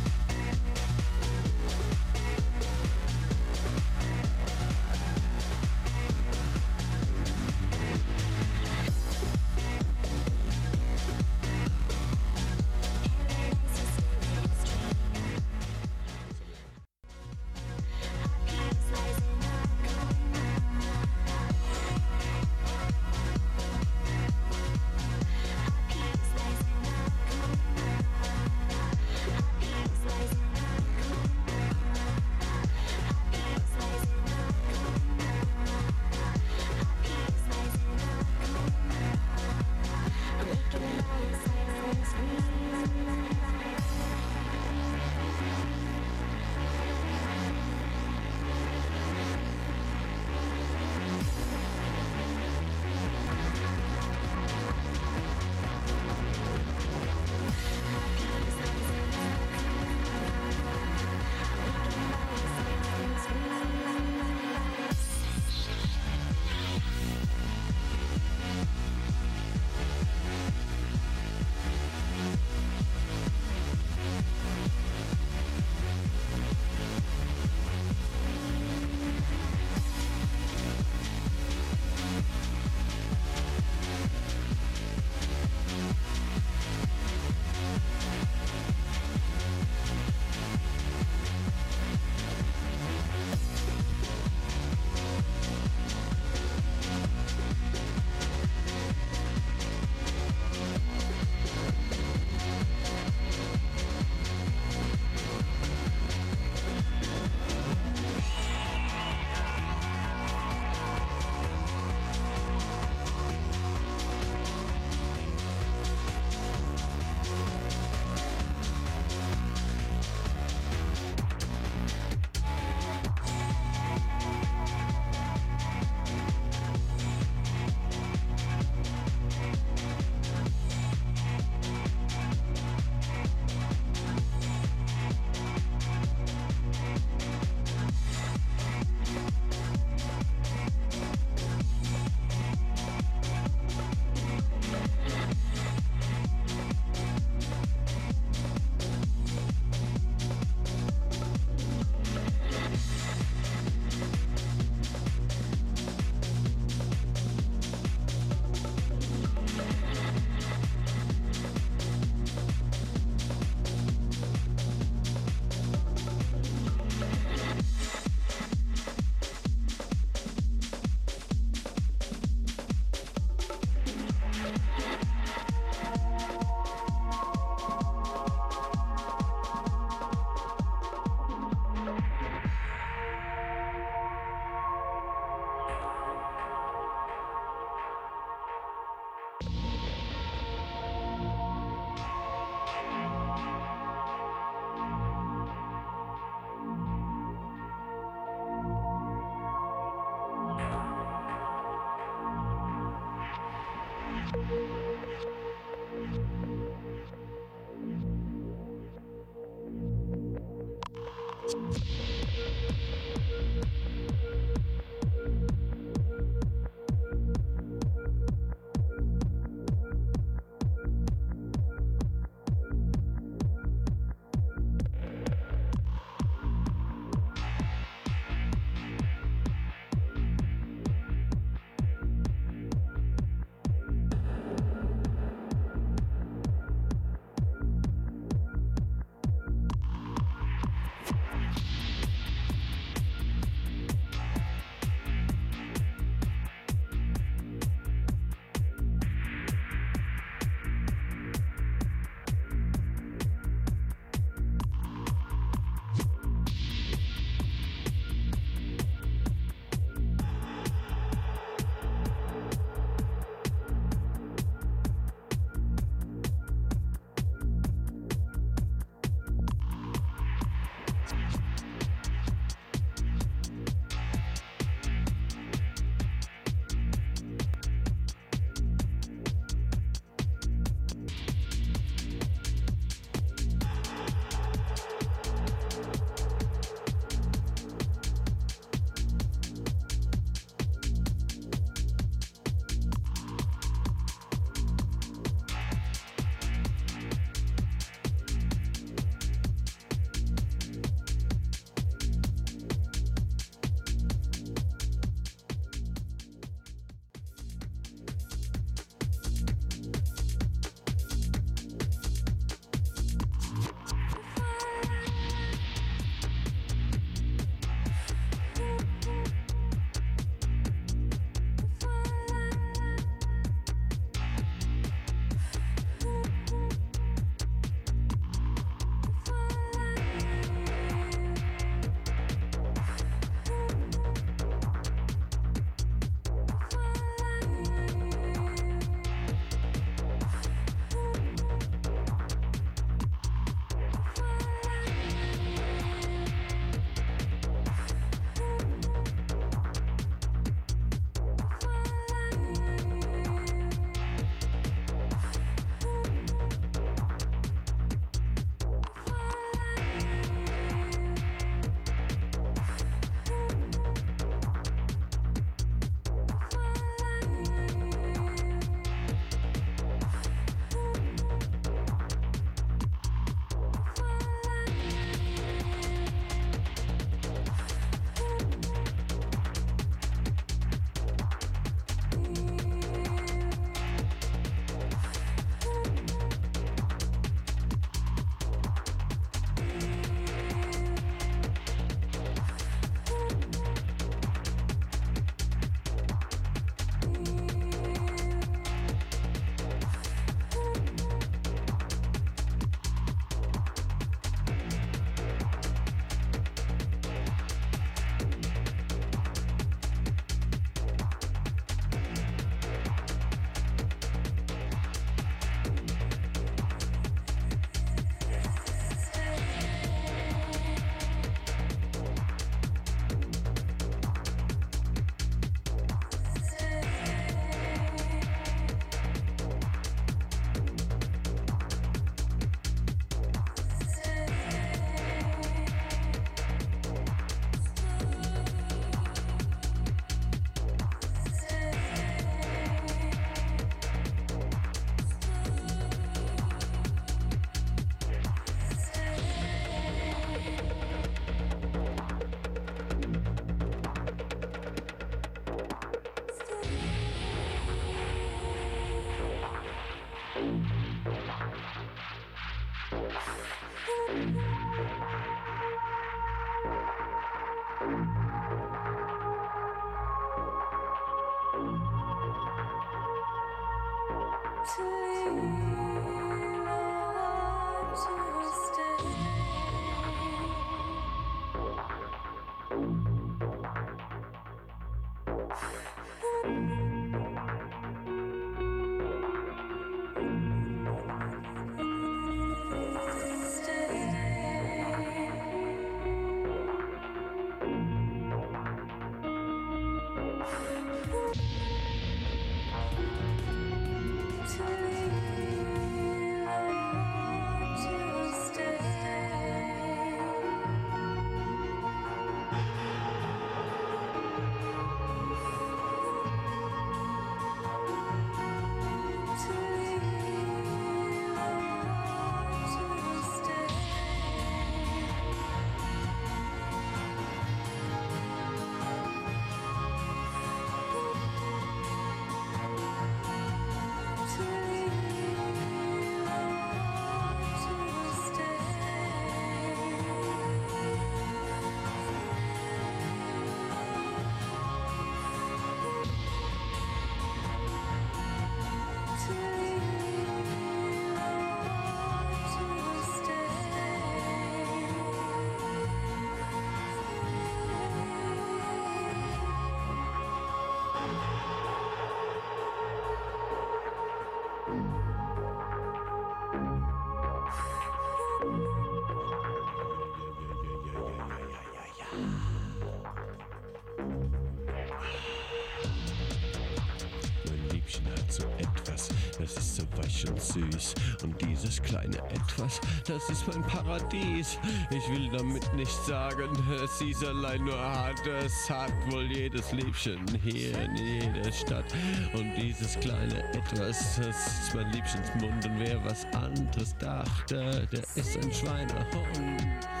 Süß. 580.53 580.95
Und 581.23 581.41
dieses 581.41 581.81
kleine 581.81 582.17
Etwas, 582.29 582.79
das 583.07 583.29
ist 583.29 583.47
mein 583.47 583.61
Paradies. 583.63 584.57
Ich 584.89 585.09
will 585.09 585.29
damit 585.29 585.73
nicht 585.73 586.05
sagen, 586.05 586.49
dass 586.69 587.01
es 587.01 587.23
allein 587.23 587.63
nur 587.63 587.79
hat. 587.79 588.15
Das 588.25 588.69
hat 588.69 588.93
wohl 589.11 589.31
jedes 589.31 589.71
Liebchen 589.71 590.19
hier 590.43 590.77
in 590.81 590.95
jeder 590.95 591.51
Stadt. 591.51 591.85
Und 592.33 592.53
dieses 592.55 592.99
kleine 592.99 593.43
Etwas, 593.53 594.17
das 594.17 594.27
ist 594.27 594.75
mein 594.75 594.91
Liebchens 594.91 595.29
Mund. 595.39 595.65
Und 595.65 595.79
wer 595.79 596.03
was 596.03 596.25
anderes 596.33 596.95
dachte, 596.97 597.87
der 597.91 598.03
ist 598.15 598.37
ein 598.37 598.51
Schweinehund. 598.51 600.00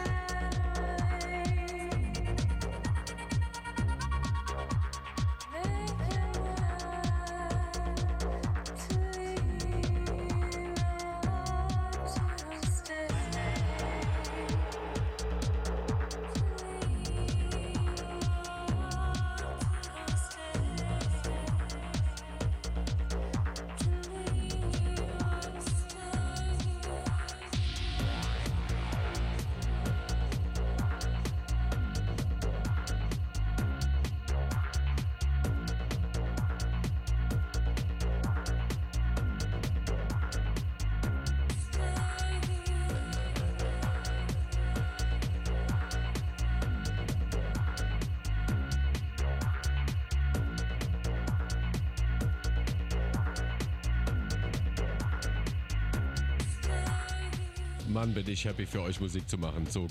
Für 58.71 58.81
euch 58.81 59.01
Musik 59.01 59.29
zu 59.29 59.37
machen. 59.37 59.67
So 59.69 59.87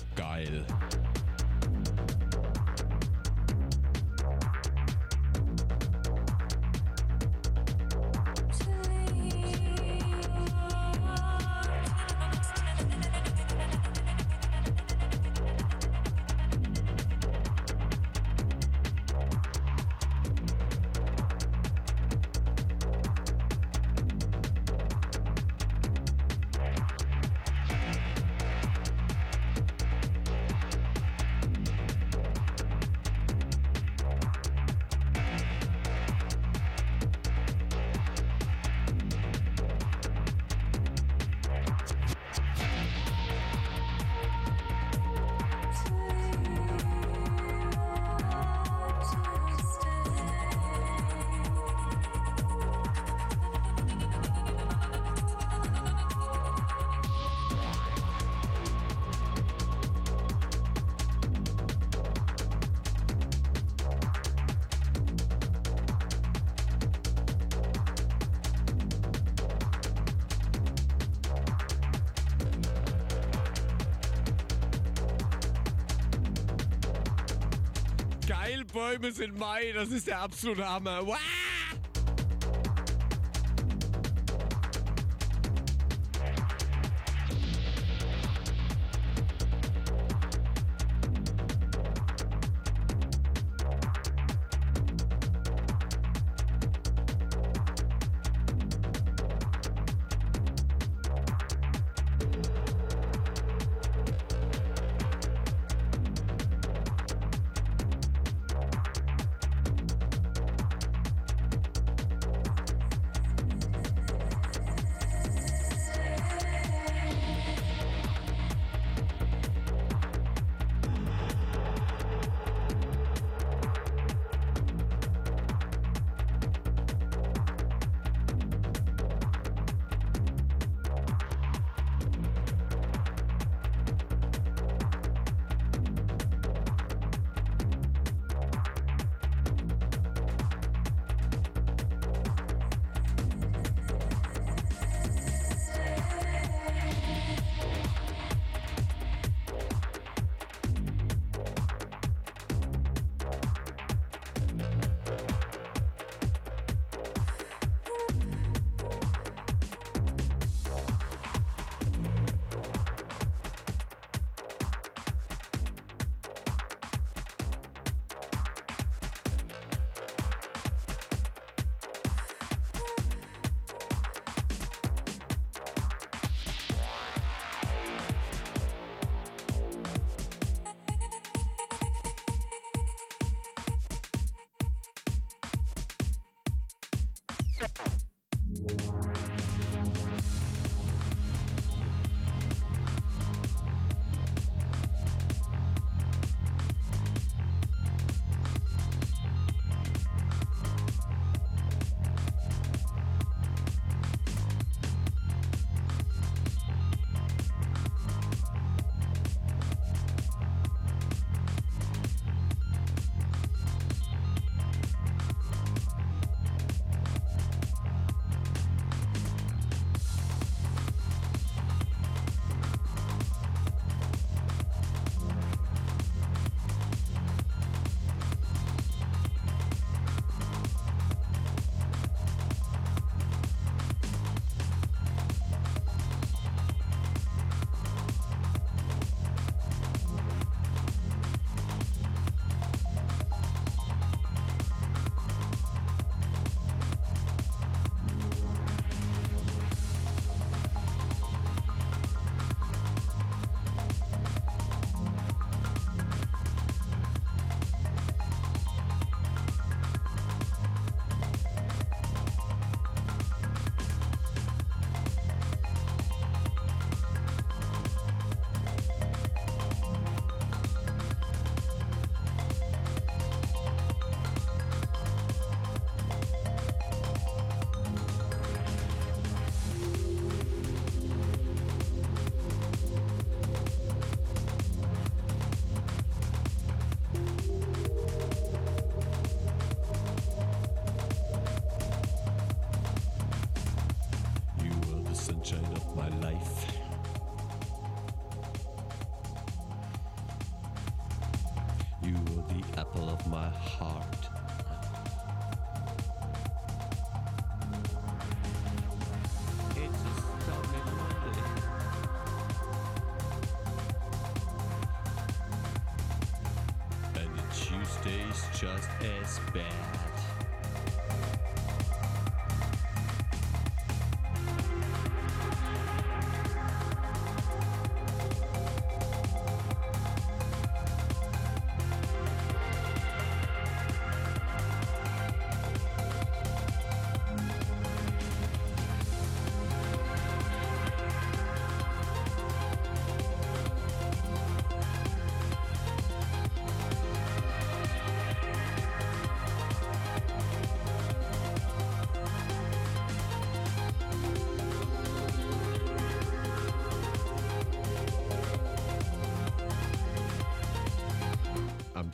absolute 80.23 80.59
Hammer. 80.59 81.03
Wow! 81.03 81.40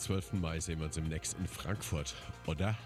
12. 0.08 0.34
Mai 0.40 0.58
sehen 0.62 0.80
wir 0.80 0.86
uns 0.86 0.96
im 0.96 1.10
nächsten 1.10 1.42
in 1.42 1.48
Frankfurt, 1.50 2.16
oder? 2.46 2.78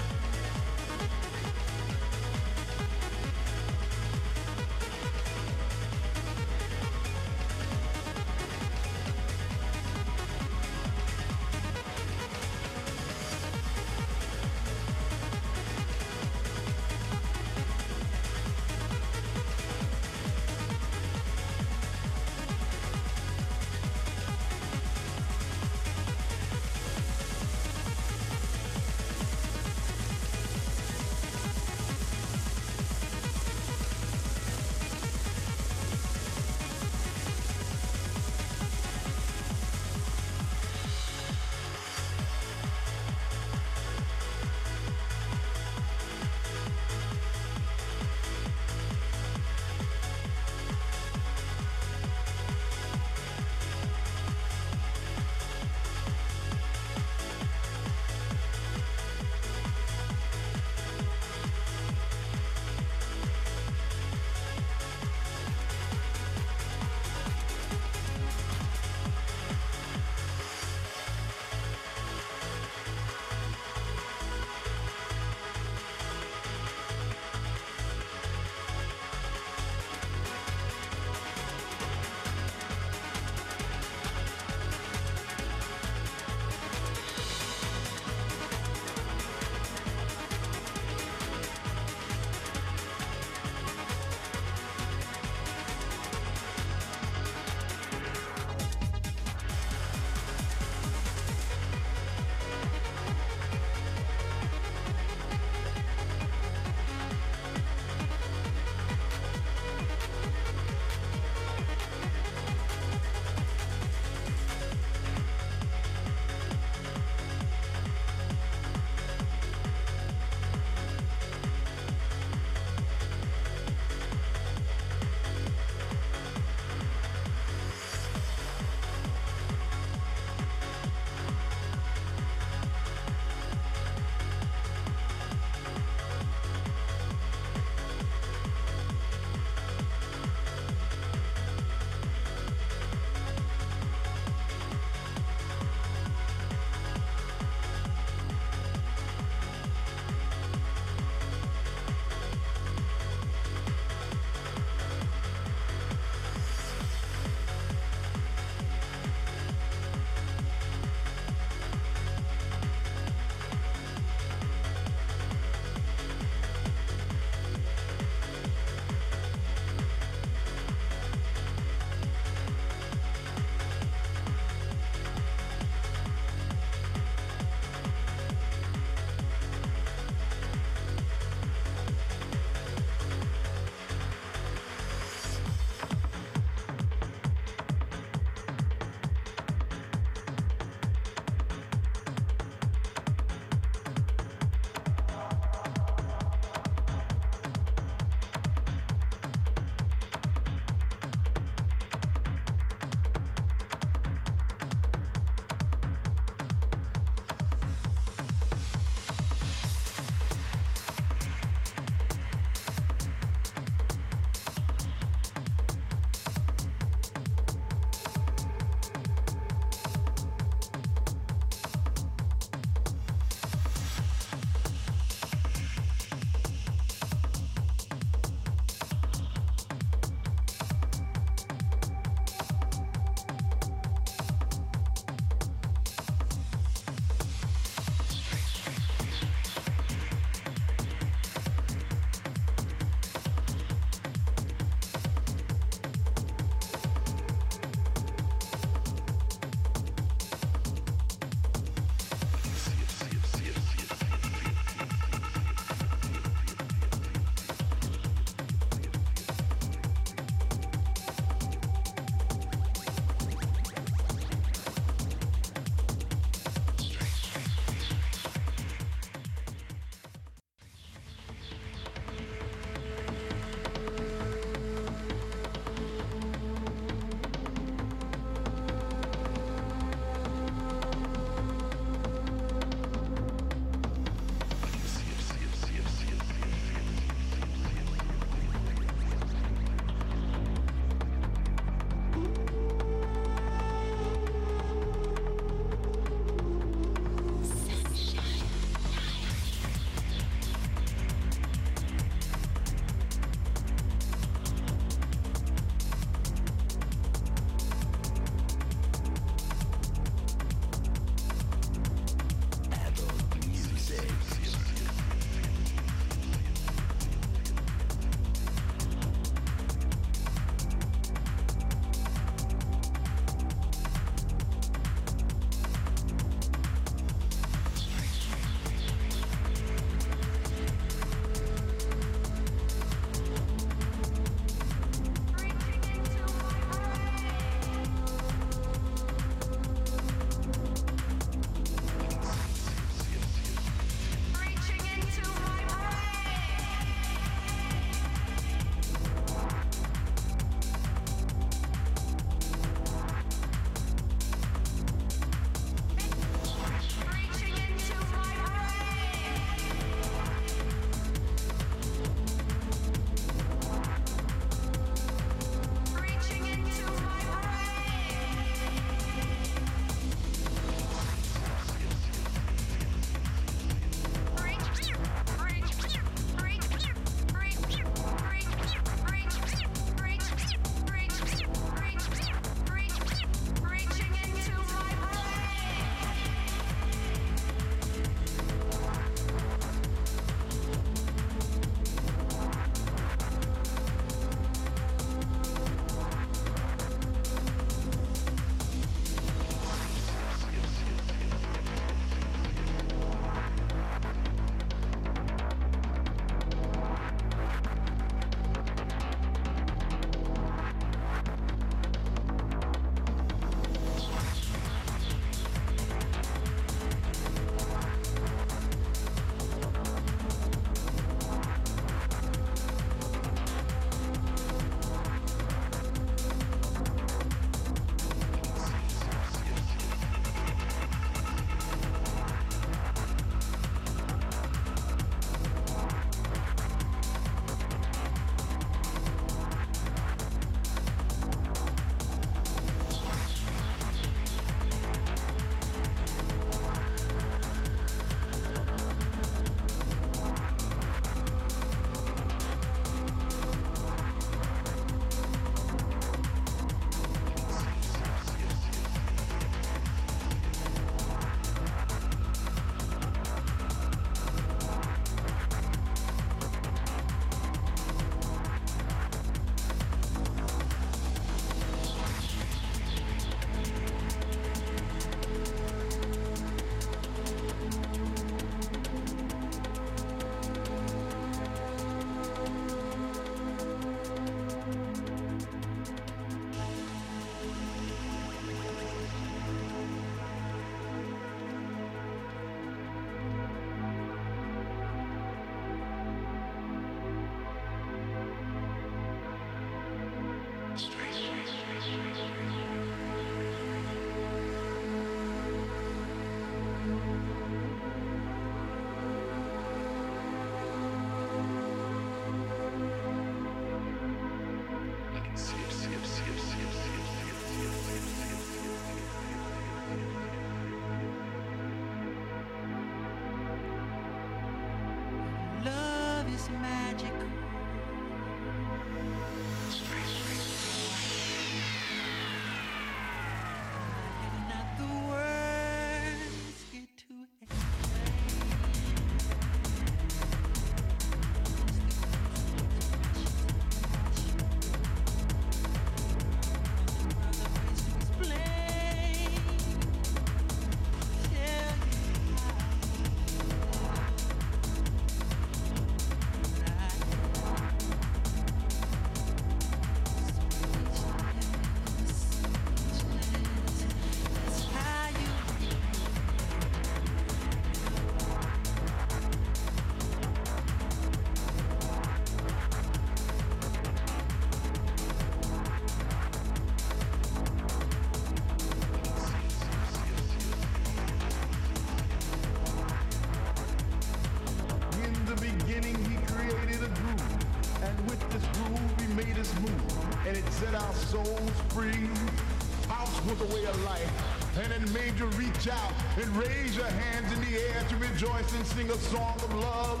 And 594.66 594.82
it 594.82 594.92
made 594.92 595.16
you 595.18 595.26
reach 595.38 595.68
out 595.68 595.92
and 596.16 596.26
raise 596.36 596.76
your 596.76 596.86
hands 596.86 597.32
in 597.32 597.40
the 597.40 597.54
air 597.70 597.84
to 597.88 597.96
rejoice 597.96 598.52
and 598.54 598.66
sing 598.66 598.90
a 598.90 598.98
song 598.98 599.36
of 599.38 599.54
love, 599.54 600.00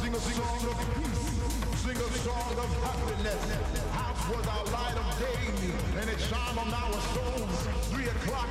sing 0.00 0.14
a 0.14 0.20
song 0.20 0.62
of 0.70 0.78
peace, 0.94 1.82
sing 1.82 1.96
a 1.96 2.10
song 2.22 2.52
of 2.54 2.70
happiness. 2.86 3.42
House 3.90 4.28
was 4.30 4.46
our 4.46 4.64
light 4.70 4.94
of 4.94 5.18
day, 5.18 6.00
and 6.00 6.08
it 6.08 6.20
shone 6.20 6.56
on 6.58 6.72
our 6.72 6.92
souls. 7.14 7.66
Three 7.90 8.06
o'clock 8.06 8.48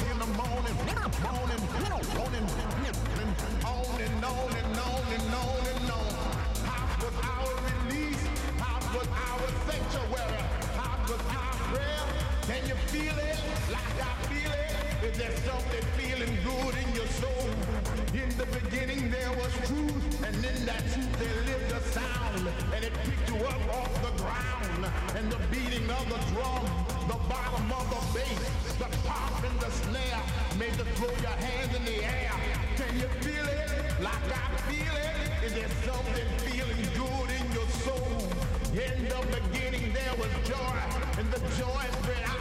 you 30.78 30.84
throw 30.96 31.08
your 31.08 31.38
hands 31.40 31.74
in 31.76 31.86
the 31.86 32.04
air. 32.04 32.32
Can 32.76 33.00
you 33.00 33.08
feel 33.24 33.46
it 33.46 34.02
like 34.02 34.28
I 34.28 34.58
feel 34.68 34.96
it? 34.96 35.46
Is 35.46 35.54
there 35.54 35.70
something 35.86 36.28
feeling 36.44 36.84
good 37.00 37.30
in 37.40 37.46
your 37.54 37.70
soul? 37.86 38.28
In 38.74 39.08
the 39.08 39.22
beginning 39.32 39.94
there 39.94 40.16
was 40.18 40.32
joy, 40.44 40.78
and 41.18 41.32
the 41.32 41.40
joy 41.56 41.84
spread 42.02 42.24
out 42.28 42.35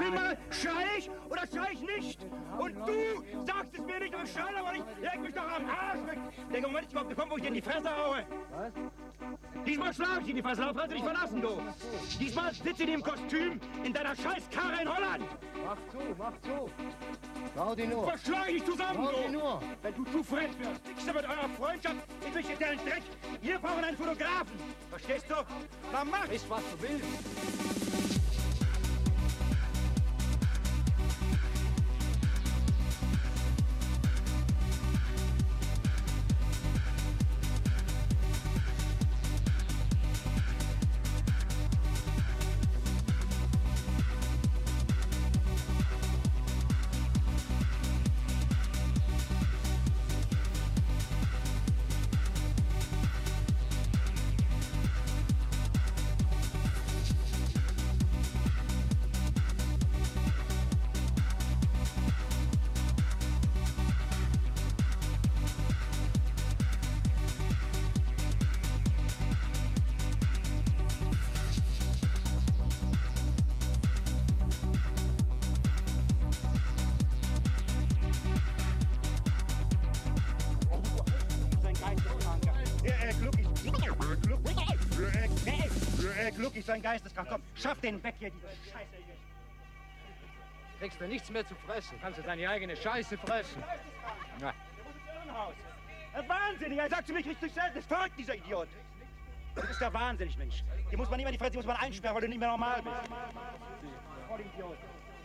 Film 0.00 0.14
mal 0.14 0.36
schrei 0.50 0.98
ich 0.98 1.10
oder 1.28 1.40
Scheich 1.40 1.80
nicht. 1.80 2.20
Und 2.58 2.74
du 2.86 3.44
sagst 3.46 3.74
es 3.74 3.84
mir 3.84 4.00
nicht, 4.00 4.14
aber 4.14 4.26
schade, 4.26 4.56
aber 4.58 4.72
nicht. 4.72 4.84
Leg 5.00 5.20
mich 5.20 5.34
doch 5.34 5.42
am 5.42 5.68
Arsch 5.68 6.06
weg. 6.06 6.18
Der 6.52 6.60
Moment 6.62 6.86
ist 6.86 6.92
überhaupt 6.92 7.10
gekommen, 7.10 7.30
wo 7.30 7.36
ich 7.36 7.42
dir 7.42 7.48
in 7.48 7.54
die 7.54 7.62
Fresse 7.62 7.90
haue. 7.96 8.24
Was? 8.50 8.72
Diesmal 9.66 9.94
schlag 9.94 10.22
ich 10.22 10.28
in 10.30 10.36
die 10.36 10.42
Fresse, 10.42 10.60
darauf 10.62 10.76
kannst 10.76 10.92
du 10.92 10.94
dich 10.94 11.04
verlassen, 11.04 11.42
du. 11.42 11.62
Diesmal 12.18 12.54
sitzt 12.54 12.80
in 12.80 12.86
dem 12.86 13.02
Kostüm 13.02 13.60
in 13.84 13.92
deiner 13.92 14.16
Scheißkarre 14.16 14.82
in 14.82 14.88
Holland. 14.88 15.24
Mach 15.66 15.76
zu, 15.90 16.14
mach 16.18 16.40
zu. 16.40 16.70
Trau 17.54 17.74
dir 17.74 17.86
nur. 17.86 18.08
Verschlag 18.08 18.46
dich 18.46 18.64
zusammen, 18.64 19.04
du. 19.04 19.22
dir 19.22 19.38
nur. 19.38 19.62
Wenn 19.82 19.94
du 19.94 20.04
zu 20.04 20.24
frech 20.24 20.58
wirst, 20.58 20.86
nix 20.86 21.06
mit 21.06 21.16
eurer 21.16 21.48
Freundschaft 21.58 21.96
mich 22.34 22.50
in 22.50 22.58
den 22.58 22.78
Dreck. 22.78 23.02
Wir 23.42 23.58
brauchen 23.58 23.84
einen 23.84 23.96
Fotografen. 23.96 24.58
Verstehst 24.88 25.26
du? 25.28 25.34
Na 25.92 26.04
mach. 26.04 26.28
Ist 26.30 26.48
was 26.48 26.62
du 26.70 26.82
willst. 26.82 27.69
Du 91.00 91.06
nichts 91.06 91.30
mehr 91.30 91.46
zu 91.46 91.54
fressen. 91.66 91.98
Kannst 92.02 92.18
du 92.18 92.22
deine 92.22 92.46
eigene 92.46 92.76
Scheiße 92.76 93.16
fressen. 93.16 93.64
Na. 94.38 94.52
Irrenhaus. 95.06 95.54
Er 96.12 96.20
ist 96.20 96.28
wahnsinnig. 96.28 96.78
Er 96.78 96.90
sagt 96.90 97.06
zu 97.06 97.14
mir, 97.14 97.22
kriegst 97.22 97.42
du 97.42 97.48
selbst. 97.48 97.74
Das 97.74 97.76
ist 97.76 97.88
verrückt, 97.88 98.18
dieser 98.18 98.34
Idiot. 98.34 98.68
Du 99.54 99.62
bist 99.62 99.80
ja 99.80 99.90
wahnsinnig, 99.94 100.36
Mensch. 100.36 100.62
Die 100.92 100.96
muss 100.98 101.08
man 101.08 101.16
nicht 101.16 101.24
mehr 101.24 101.32
die 101.32 101.38
Fresse, 101.38 101.52
die 101.52 101.56
muss 101.56 101.66
man 101.66 101.76
einsperren, 101.76 102.14
weil 102.14 102.20
du 102.20 102.28
nicht 102.28 102.38
mehr 102.38 102.50
normal 102.50 102.82
bist. 102.82 102.96
Voll 104.28 104.40
Idiot. 104.40 104.76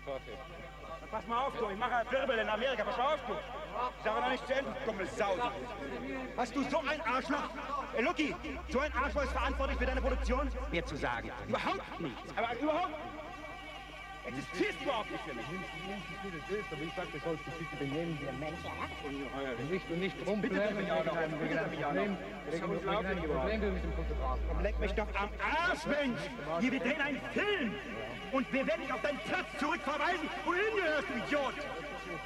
Dann 0.06 1.10
pass 1.12 1.28
mal 1.28 1.46
auf, 1.46 1.58
du. 1.58 1.70
Ich 1.70 1.78
mache 1.78 2.10
Wirbel 2.10 2.40
in 2.40 2.48
Amerika. 2.48 2.86
Pass 2.86 2.98
mal 2.98 3.14
auf, 3.14 3.20
du. 3.28 3.34
Ich 3.34 4.04
sage 4.06 4.22
noch 4.22 4.30
nicht 4.30 4.48
zu 4.48 4.54
Ende, 4.54 4.76
dumme 4.86 5.06
Sau. 5.08 5.36
Hast 6.38 6.56
du 6.56 6.64
so 6.64 6.80
ein 6.88 7.02
Arschloch? 7.02 7.50
Äh, 7.98 8.02
Lucky, 8.02 8.34
so 8.70 8.80
ein 8.80 8.94
Arschloch 8.94 9.24
ist 9.24 9.34
verantwortlich 9.34 9.78
für 9.78 9.86
deine 9.88 10.02
Produktion? 10.02 10.50
Mir 10.72 10.86
zu 10.86 10.96
sagen. 10.96 11.30
Überhaupt 11.50 12.00
nichts. 12.00 12.38
Aber 12.38 12.58
überhaupt 12.58 12.94
Existierst 14.26 14.82
überhaupt 14.82 15.12
nicht 15.12 15.24
für 15.24 15.34
mich. 15.34 15.46
Aber 15.46 16.82
ich 16.82 16.94
sag, 16.96 17.12
du 17.12 17.20
sollst 17.20 17.46
dich 17.46 17.54
bitte 17.54 17.76
benehmen 17.78 18.18
wie 18.20 18.28
ein 18.28 18.40
Mensch. 18.40 18.58
Und 19.06 19.72
nicht, 19.72 19.90
und 19.90 20.00
nicht 20.00 20.18
Bitte 20.18 20.30
rumbleiben 20.30 20.78
mich 20.78 20.92
auch 20.92 21.06
noch. 21.06 21.16
wegen 21.16 21.26
einem 21.26 21.40
Bitte 21.40 21.60
einem 21.62 21.70
mich 21.70 21.86
auch 21.86 21.94
Problem, 21.94 22.12
noch. 22.12 22.20
Das 22.46 22.56
ist 22.56 22.64
unglaublich. 22.64 23.24
Problem 23.24 23.74
mit 23.74 23.84
dem. 23.84 23.94
Komm, 24.50 24.60
leck 24.62 24.80
mich 24.80 24.94
doch 24.94 25.08
am 25.16 25.30
Arsch, 25.40 25.86
Mensch! 25.86 26.22
Hier, 26.60 26.72
wir 26.72 26.80
drehen 26.80 27.02
einen 27.02 27.22
Film! 27.34 27.76
Und 28.32 28.52
wir 28.52 28.68
werden 28.68 28.82
dich 28.82 28.94
auf 28.94 29.02
deinen 29.02 29.20
Platz 29.20 29.48
zurückverweisen! 29.60 30.30
Wohin 30.46 30.76
gehörst 30.76 31.10
du, 31.10 31.14
Idiot? 31.14 31.54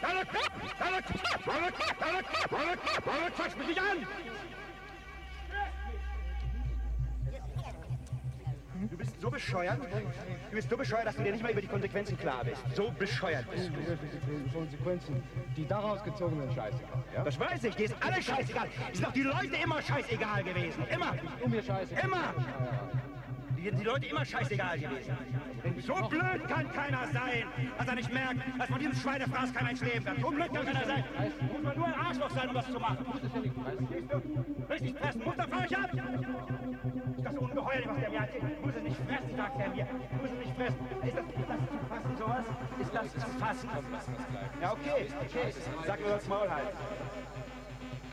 Deine 0.02 0.26
Kopf! 0.26 0.76
Deine 0.80 1.02
Kopf! 1.04 1.46
Deine 1.46 1.72
Kopf! 1.72 1.96
Deine 2.00 2.24
Kopf! 2.24 2.50
Deine 2.50 2.78
Kopf! 2.78 3.04
Deine 3.06 3.32
Kopf! 3.32 3.58
mich 3.58 3.68
nicht 3.68 3.80
an! 3.80 4.08
So 9.20 9.30
bescheuert. 9.30 9.80
Du 10.50 10.56
bist 10.56 10.70
so 10.70 10.78
bescheuert, 10.78 11.08
dass 11.08 11.16
du 11.16 11.24
dir 11.24 11.32
nicht 11.32 11.44
mal 11.44 11.52
über 11.52 11.62
die 11.62 11.68
Konsequenzen 11.68 12.18
klar 12.18 12.44
bist. 12.44 12.64
So 12.76 12.92
bescheuert 12.98 13.50
bist 13.52 13.70
du. 13.70 13.98
Die 14.46 14.52
Konsequenzen, 14.52 15.24
die 15.56 15.68
daraus 15.68 16.04
gezogen 16.04 16.40
sind, 16.40 16.54
scheißegal. 16.54 17.04
Ja? 17.14 17.24
Das 17.24 17.40
weiß 17.40 17.64
ich, 17.66 17.76
dir 17.76 17.86
ist 17.86 17.96
alles 18.00 18.26
scheißegal. 18.26 18.68
Die 18.92 18.96
sind 18.96 19.08
doch 19.08 19.14
die 19.14 19.24
Leute 19.24 19.56
immer 19.64 19.82
scheißegal 19.82 20.44
gewesen. 20.44 20.84
Immer. 20.92 21.16
Um 21.42 21.52
mir 21.52 21.62
scheißegal. 21.62 22.04
Immer. 22.06 22.34
Die 23.60 23.66
sind 23.66 23.78
die 23.78 23.84
Leute 23.84 24.06
immer 24.06 24.24
scheißegal 24.24 24.80
gewesen. 24.80 25.18
So 25.86 25.94
blöd 26.08 26.48
kann 26.48 26.72
keiner 26.72 27.08
sein, 27.12 27.44
dass 27.78 27.88
er 27.88 27.96
nicht 27.96 28.14
merkt, 28.14 28.40
dass 28.58 28.70
von 28.70 28.80
diesem 28.80 28.96
Schweinefraß 28.96 29.54
kein 29.54 29.66
Mensch 29.66 29.82
leben 29.82 30.06
kann. 30.06 30.22
So 30.22 30.30
blöd 30.30 30.54
kann 30.54 30.66
keiner 30.66 30.86
sein. 30.86 31.04
Muss 31.52 31.62
man 31.62 31.78
nur 31.78 31.88
ein 31.88 31.94
Arschloch 31.94 32.30
sein, 32.32 32.48
um 32.48 32.56
das 32.56 32.66
zu 32.68 32.80
machen. 32.80 33.06
Richtig 34.70 34.98
fressen. 34.98 35.24
Muss, 35.26 35.36
ich 35.36 35.78
ab. 35.78 35.90
Ist 37.18 37.26
das 37.26 37.38
ungeheuerlich, 37.38 37.88
was 37.88 38.00
der 38.00 38.10
mir 38.10 38.20
erzählt? 38.20 38.44
Du 38.44 38.66
musst 38.66 38.78
es 38.78 38.84
nicht 38.84 38.98
fressen, 38.98 39.36
sagt 39.36 39.60
er 39.60 39.70
mir. 39.70 39.86
Du 39.86 40.16
musst 40.22 40.34
es 40.34 40.40
nicht 40.40 40.56
fressen. 40.56 40.80
Ist 41.04 41.18
das, 41.18 41.26
ist 41.28 41.50
das 41.50 41.74
zu 41.74 41.80
fassen, 41.90 42.18
sowas? 42.18 42.46
Ist 42.80 42.94
das 42.94 43.12
zu 43.12 43.40
fassen? 43.40 43.70
Ja, 44.62 44.72
okay. 44.72 45.08
okay. 45.20 45.54
Sag 45.86 46.00
mir 46.00 46.10
das 46.10 46.28
Maul 46.30 46.50
halt. 46.50 46.70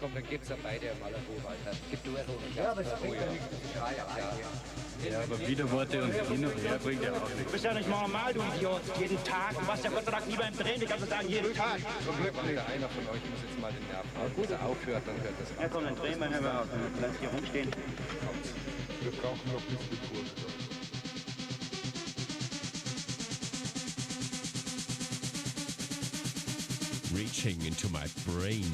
Komm, 0.00 0.12
dann 0.12 0.24
gibt's 0.24 0.48
ja 0.48 0.56
beide 0.60 0.86
mal 1.00 1.06
eine 1.06 1.16
Ruhe, 1.24 1.48
Alter. 1.48 1.78
Gib 1.88 2.02
du 2.02 2.10
eine 2.10 2.26
Ruhe. 2.26 2.36
Ja, 2.56 2.72
aber 2.72 2.80
es 2.80 2.92
bringt 2.94 3.14
ja 3.14 3.30
nichts, 3.30 3.48
das 3.48 3.72
Schreien. 3.72 4.85
Ja. 5.04 5.20
aber 5.22 5.38
Widerworte 5.46 6.02
und 6.02 6.12
hin 6.12 6.44
und 6.46 6.62
her 6.62 6.78
bringt 6.82 7.02
ja 7.02 7.12
auch 7.12 7.28
Du 7.30 7.36
nichts. 7.36 7.52
bist 7.52 7.64
ja 7.64 7.74
nicht 7.74 7.88
normal, 7.88 8.32
du 8.34 8.40
Idiot. 8.56 8.80
Jeden 8.98 9.22
Tag. 9.24 9.50
Du 9.58 9.66
warst 9.66 9.84
ja 9.84 9.90
Gott 9.90 10.04
sei 10.04 10.10
Dank 10.10 10.26
nie 10.26 10.36
beim 10.36 10.56
Drehen. 10.56 10.82
Ich 10.82 10.88
kann 10.88 11.00
so 11.00 11.06
sagen, 11.06 11.28
jeden 11.28 11.54
Tag. 11.54 11.78
Zum 12.04 12.16
Glück 12.16 12.34
der 12.34 12.66
einer 12.66 12.88
von 12.88 13.04
euch 13.08 13.22
muss 13.30 13.40
jetzt 13.46 13.60
mal 13.60 13.72
den 13.72 13.86
Nerv 13.88 14.06
haben. 14.16 14.32
Wenn 14.36 14.50
er 14.50 14.62
aufhört, 14.66 15.02
dann 15.06 15.16
hört 15.22 15.34
das 15.40 15.48
Ja, 15.60 15.68
komm, 15.68 15.84
dann 15.84 15.96
drehen 15.96 16.18
wir, 16.20 16.30
wir 16.30 16.60
auf. 16.60 16.66
Dann 16.70 16.92
lass 17.02 17.18
hier 17.20 17.28
rumstehen. 17.28 17.70
Wir 19.02 19.12
brauchen 19.12 19.52
noch 19.52 19.60
ein 19.60 19.76
bisschen 19.76 19.98
Kurve. 20.10 21.46
Reaching 27.14 27.60
into 27.64 27.88
my 27.88 28.04
brain. 28.26 28.64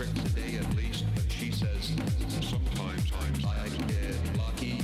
tricks 0.00 0.24
a 0.24 0.28
day 0.30 0.56
at 0.56 0.76
least, 0.76 1.04
but 1.14 1.30
she 1.30 1.50
says 1.50 1.92
sometimes 2.40 3.12
I 3.44 3.68
get 3.86 4.38
lucky. 4.38 4.78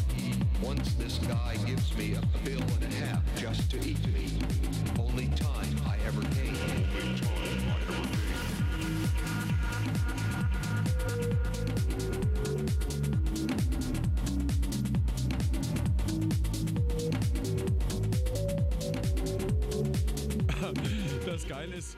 Once 0.63 0.93
this 0.95 1.17
guy 1.19 1.57
gives 1.65 1.97
me 1.97 2.17
a 2.17 2.21
bill 2.45 2.61
and 2.61 2.83
a 2.83 2.97
half 2.97 3.23
just 3.35 3.71
to 3.71 3.79
eat 3.79 4.07
me. 4.13 4.29
Only 4.99 5.29
time 5.29 5.75
I 5.87 5.97
ever 6.07 6.21
gave. 6.35 6.57
Das 21.25 21.47
Geile 21.47 21.75
ist, 21.77 21.97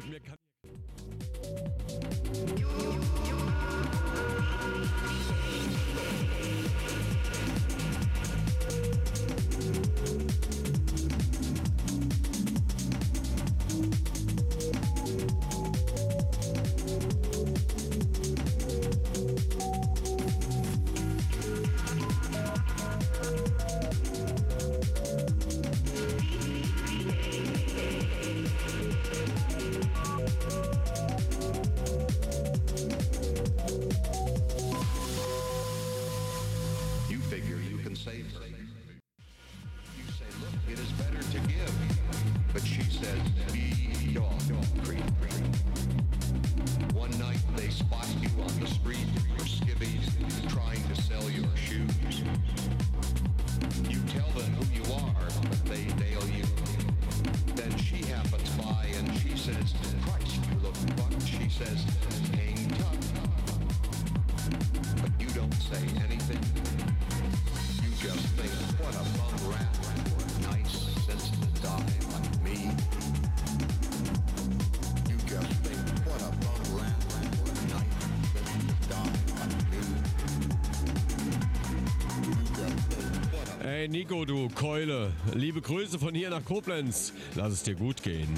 Nico, 83.89 84.27
du 84.27 84.49
Keule, 84.51 85.13
liebe 85.33 85.63
Grüße 85.63 85.99
von 85.99 86.15
hier 86.15 86.29
nach 86.29 86.45
Koblenz. 86.45 87.15
Lass 87.35 87.55
es 87.55 87.63
dir 87.63 87.75
gut 87.75 88.03
gehen. 88.03 88.29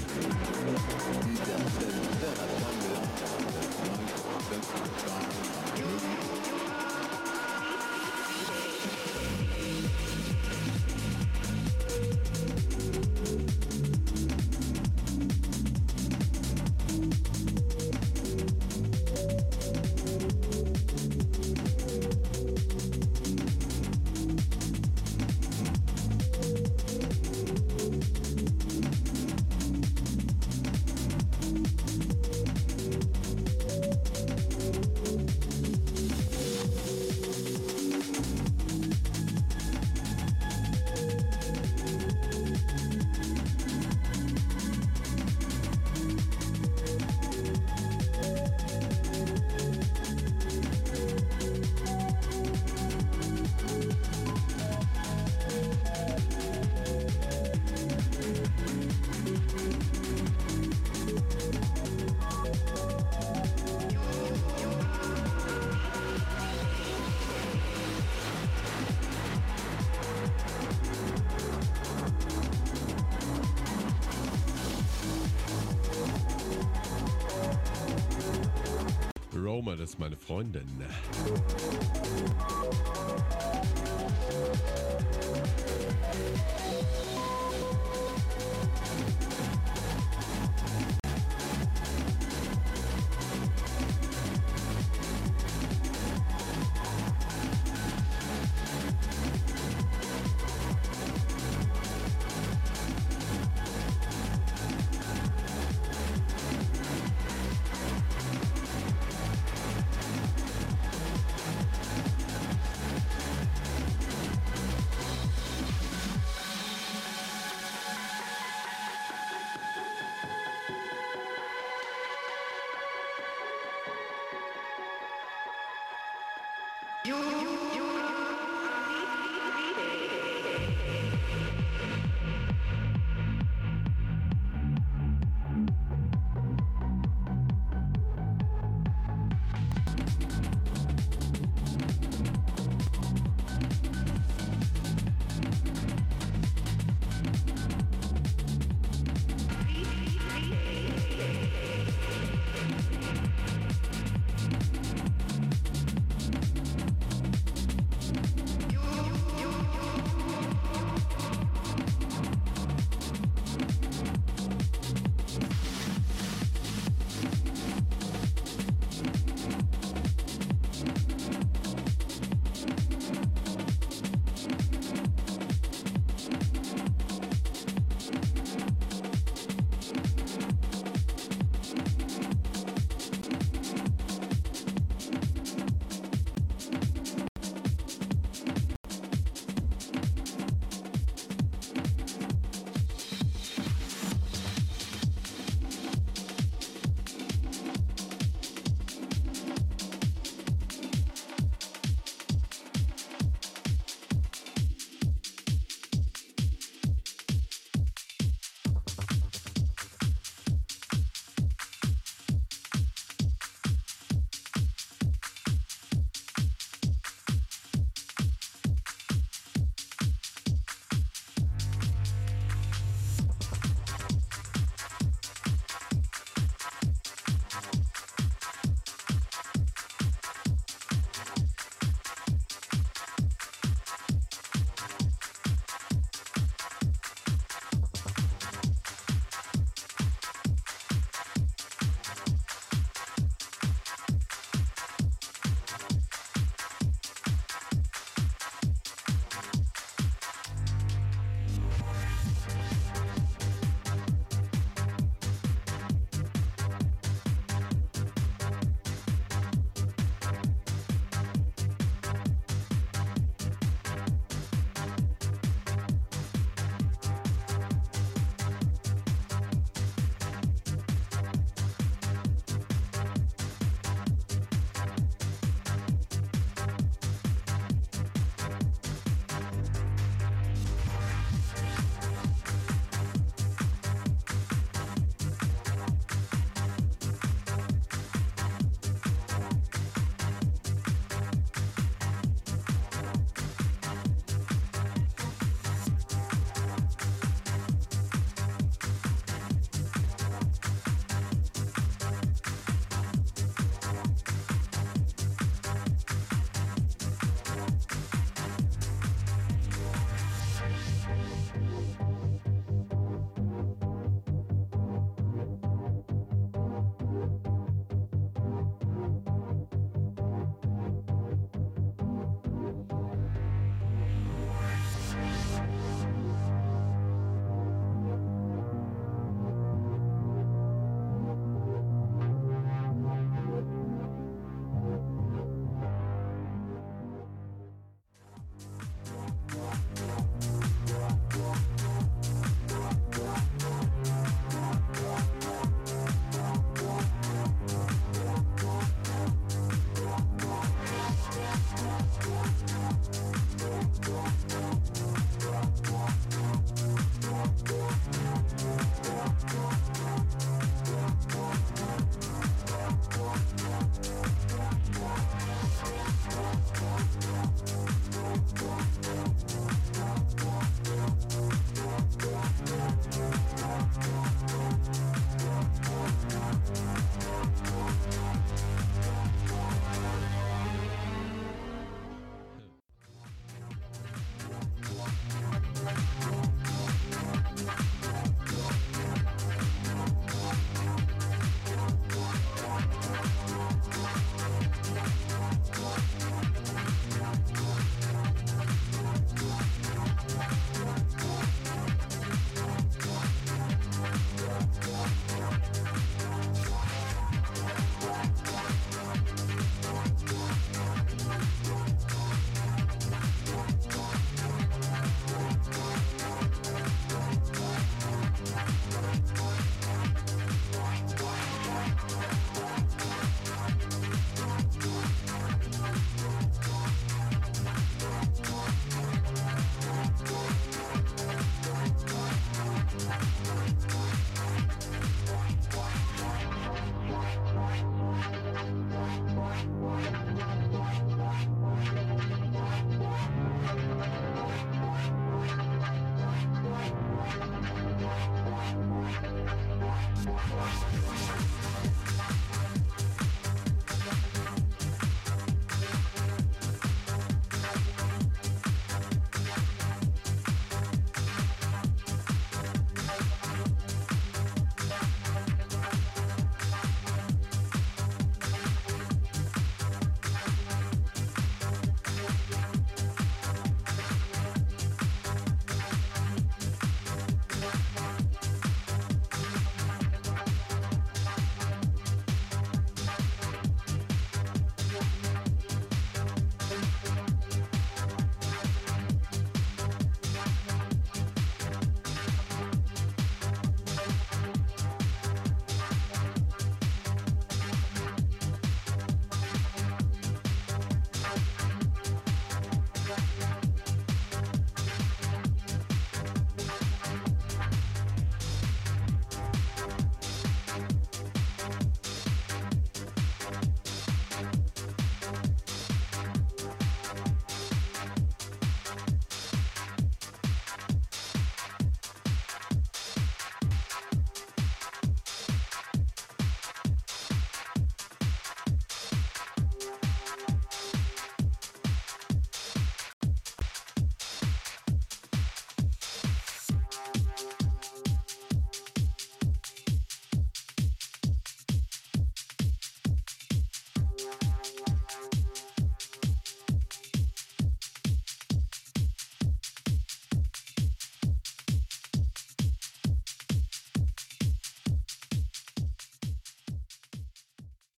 das 79.81 79.91
ist 79.91 79.99
meine 79.99 80.15
Freundin. 80.15 80.67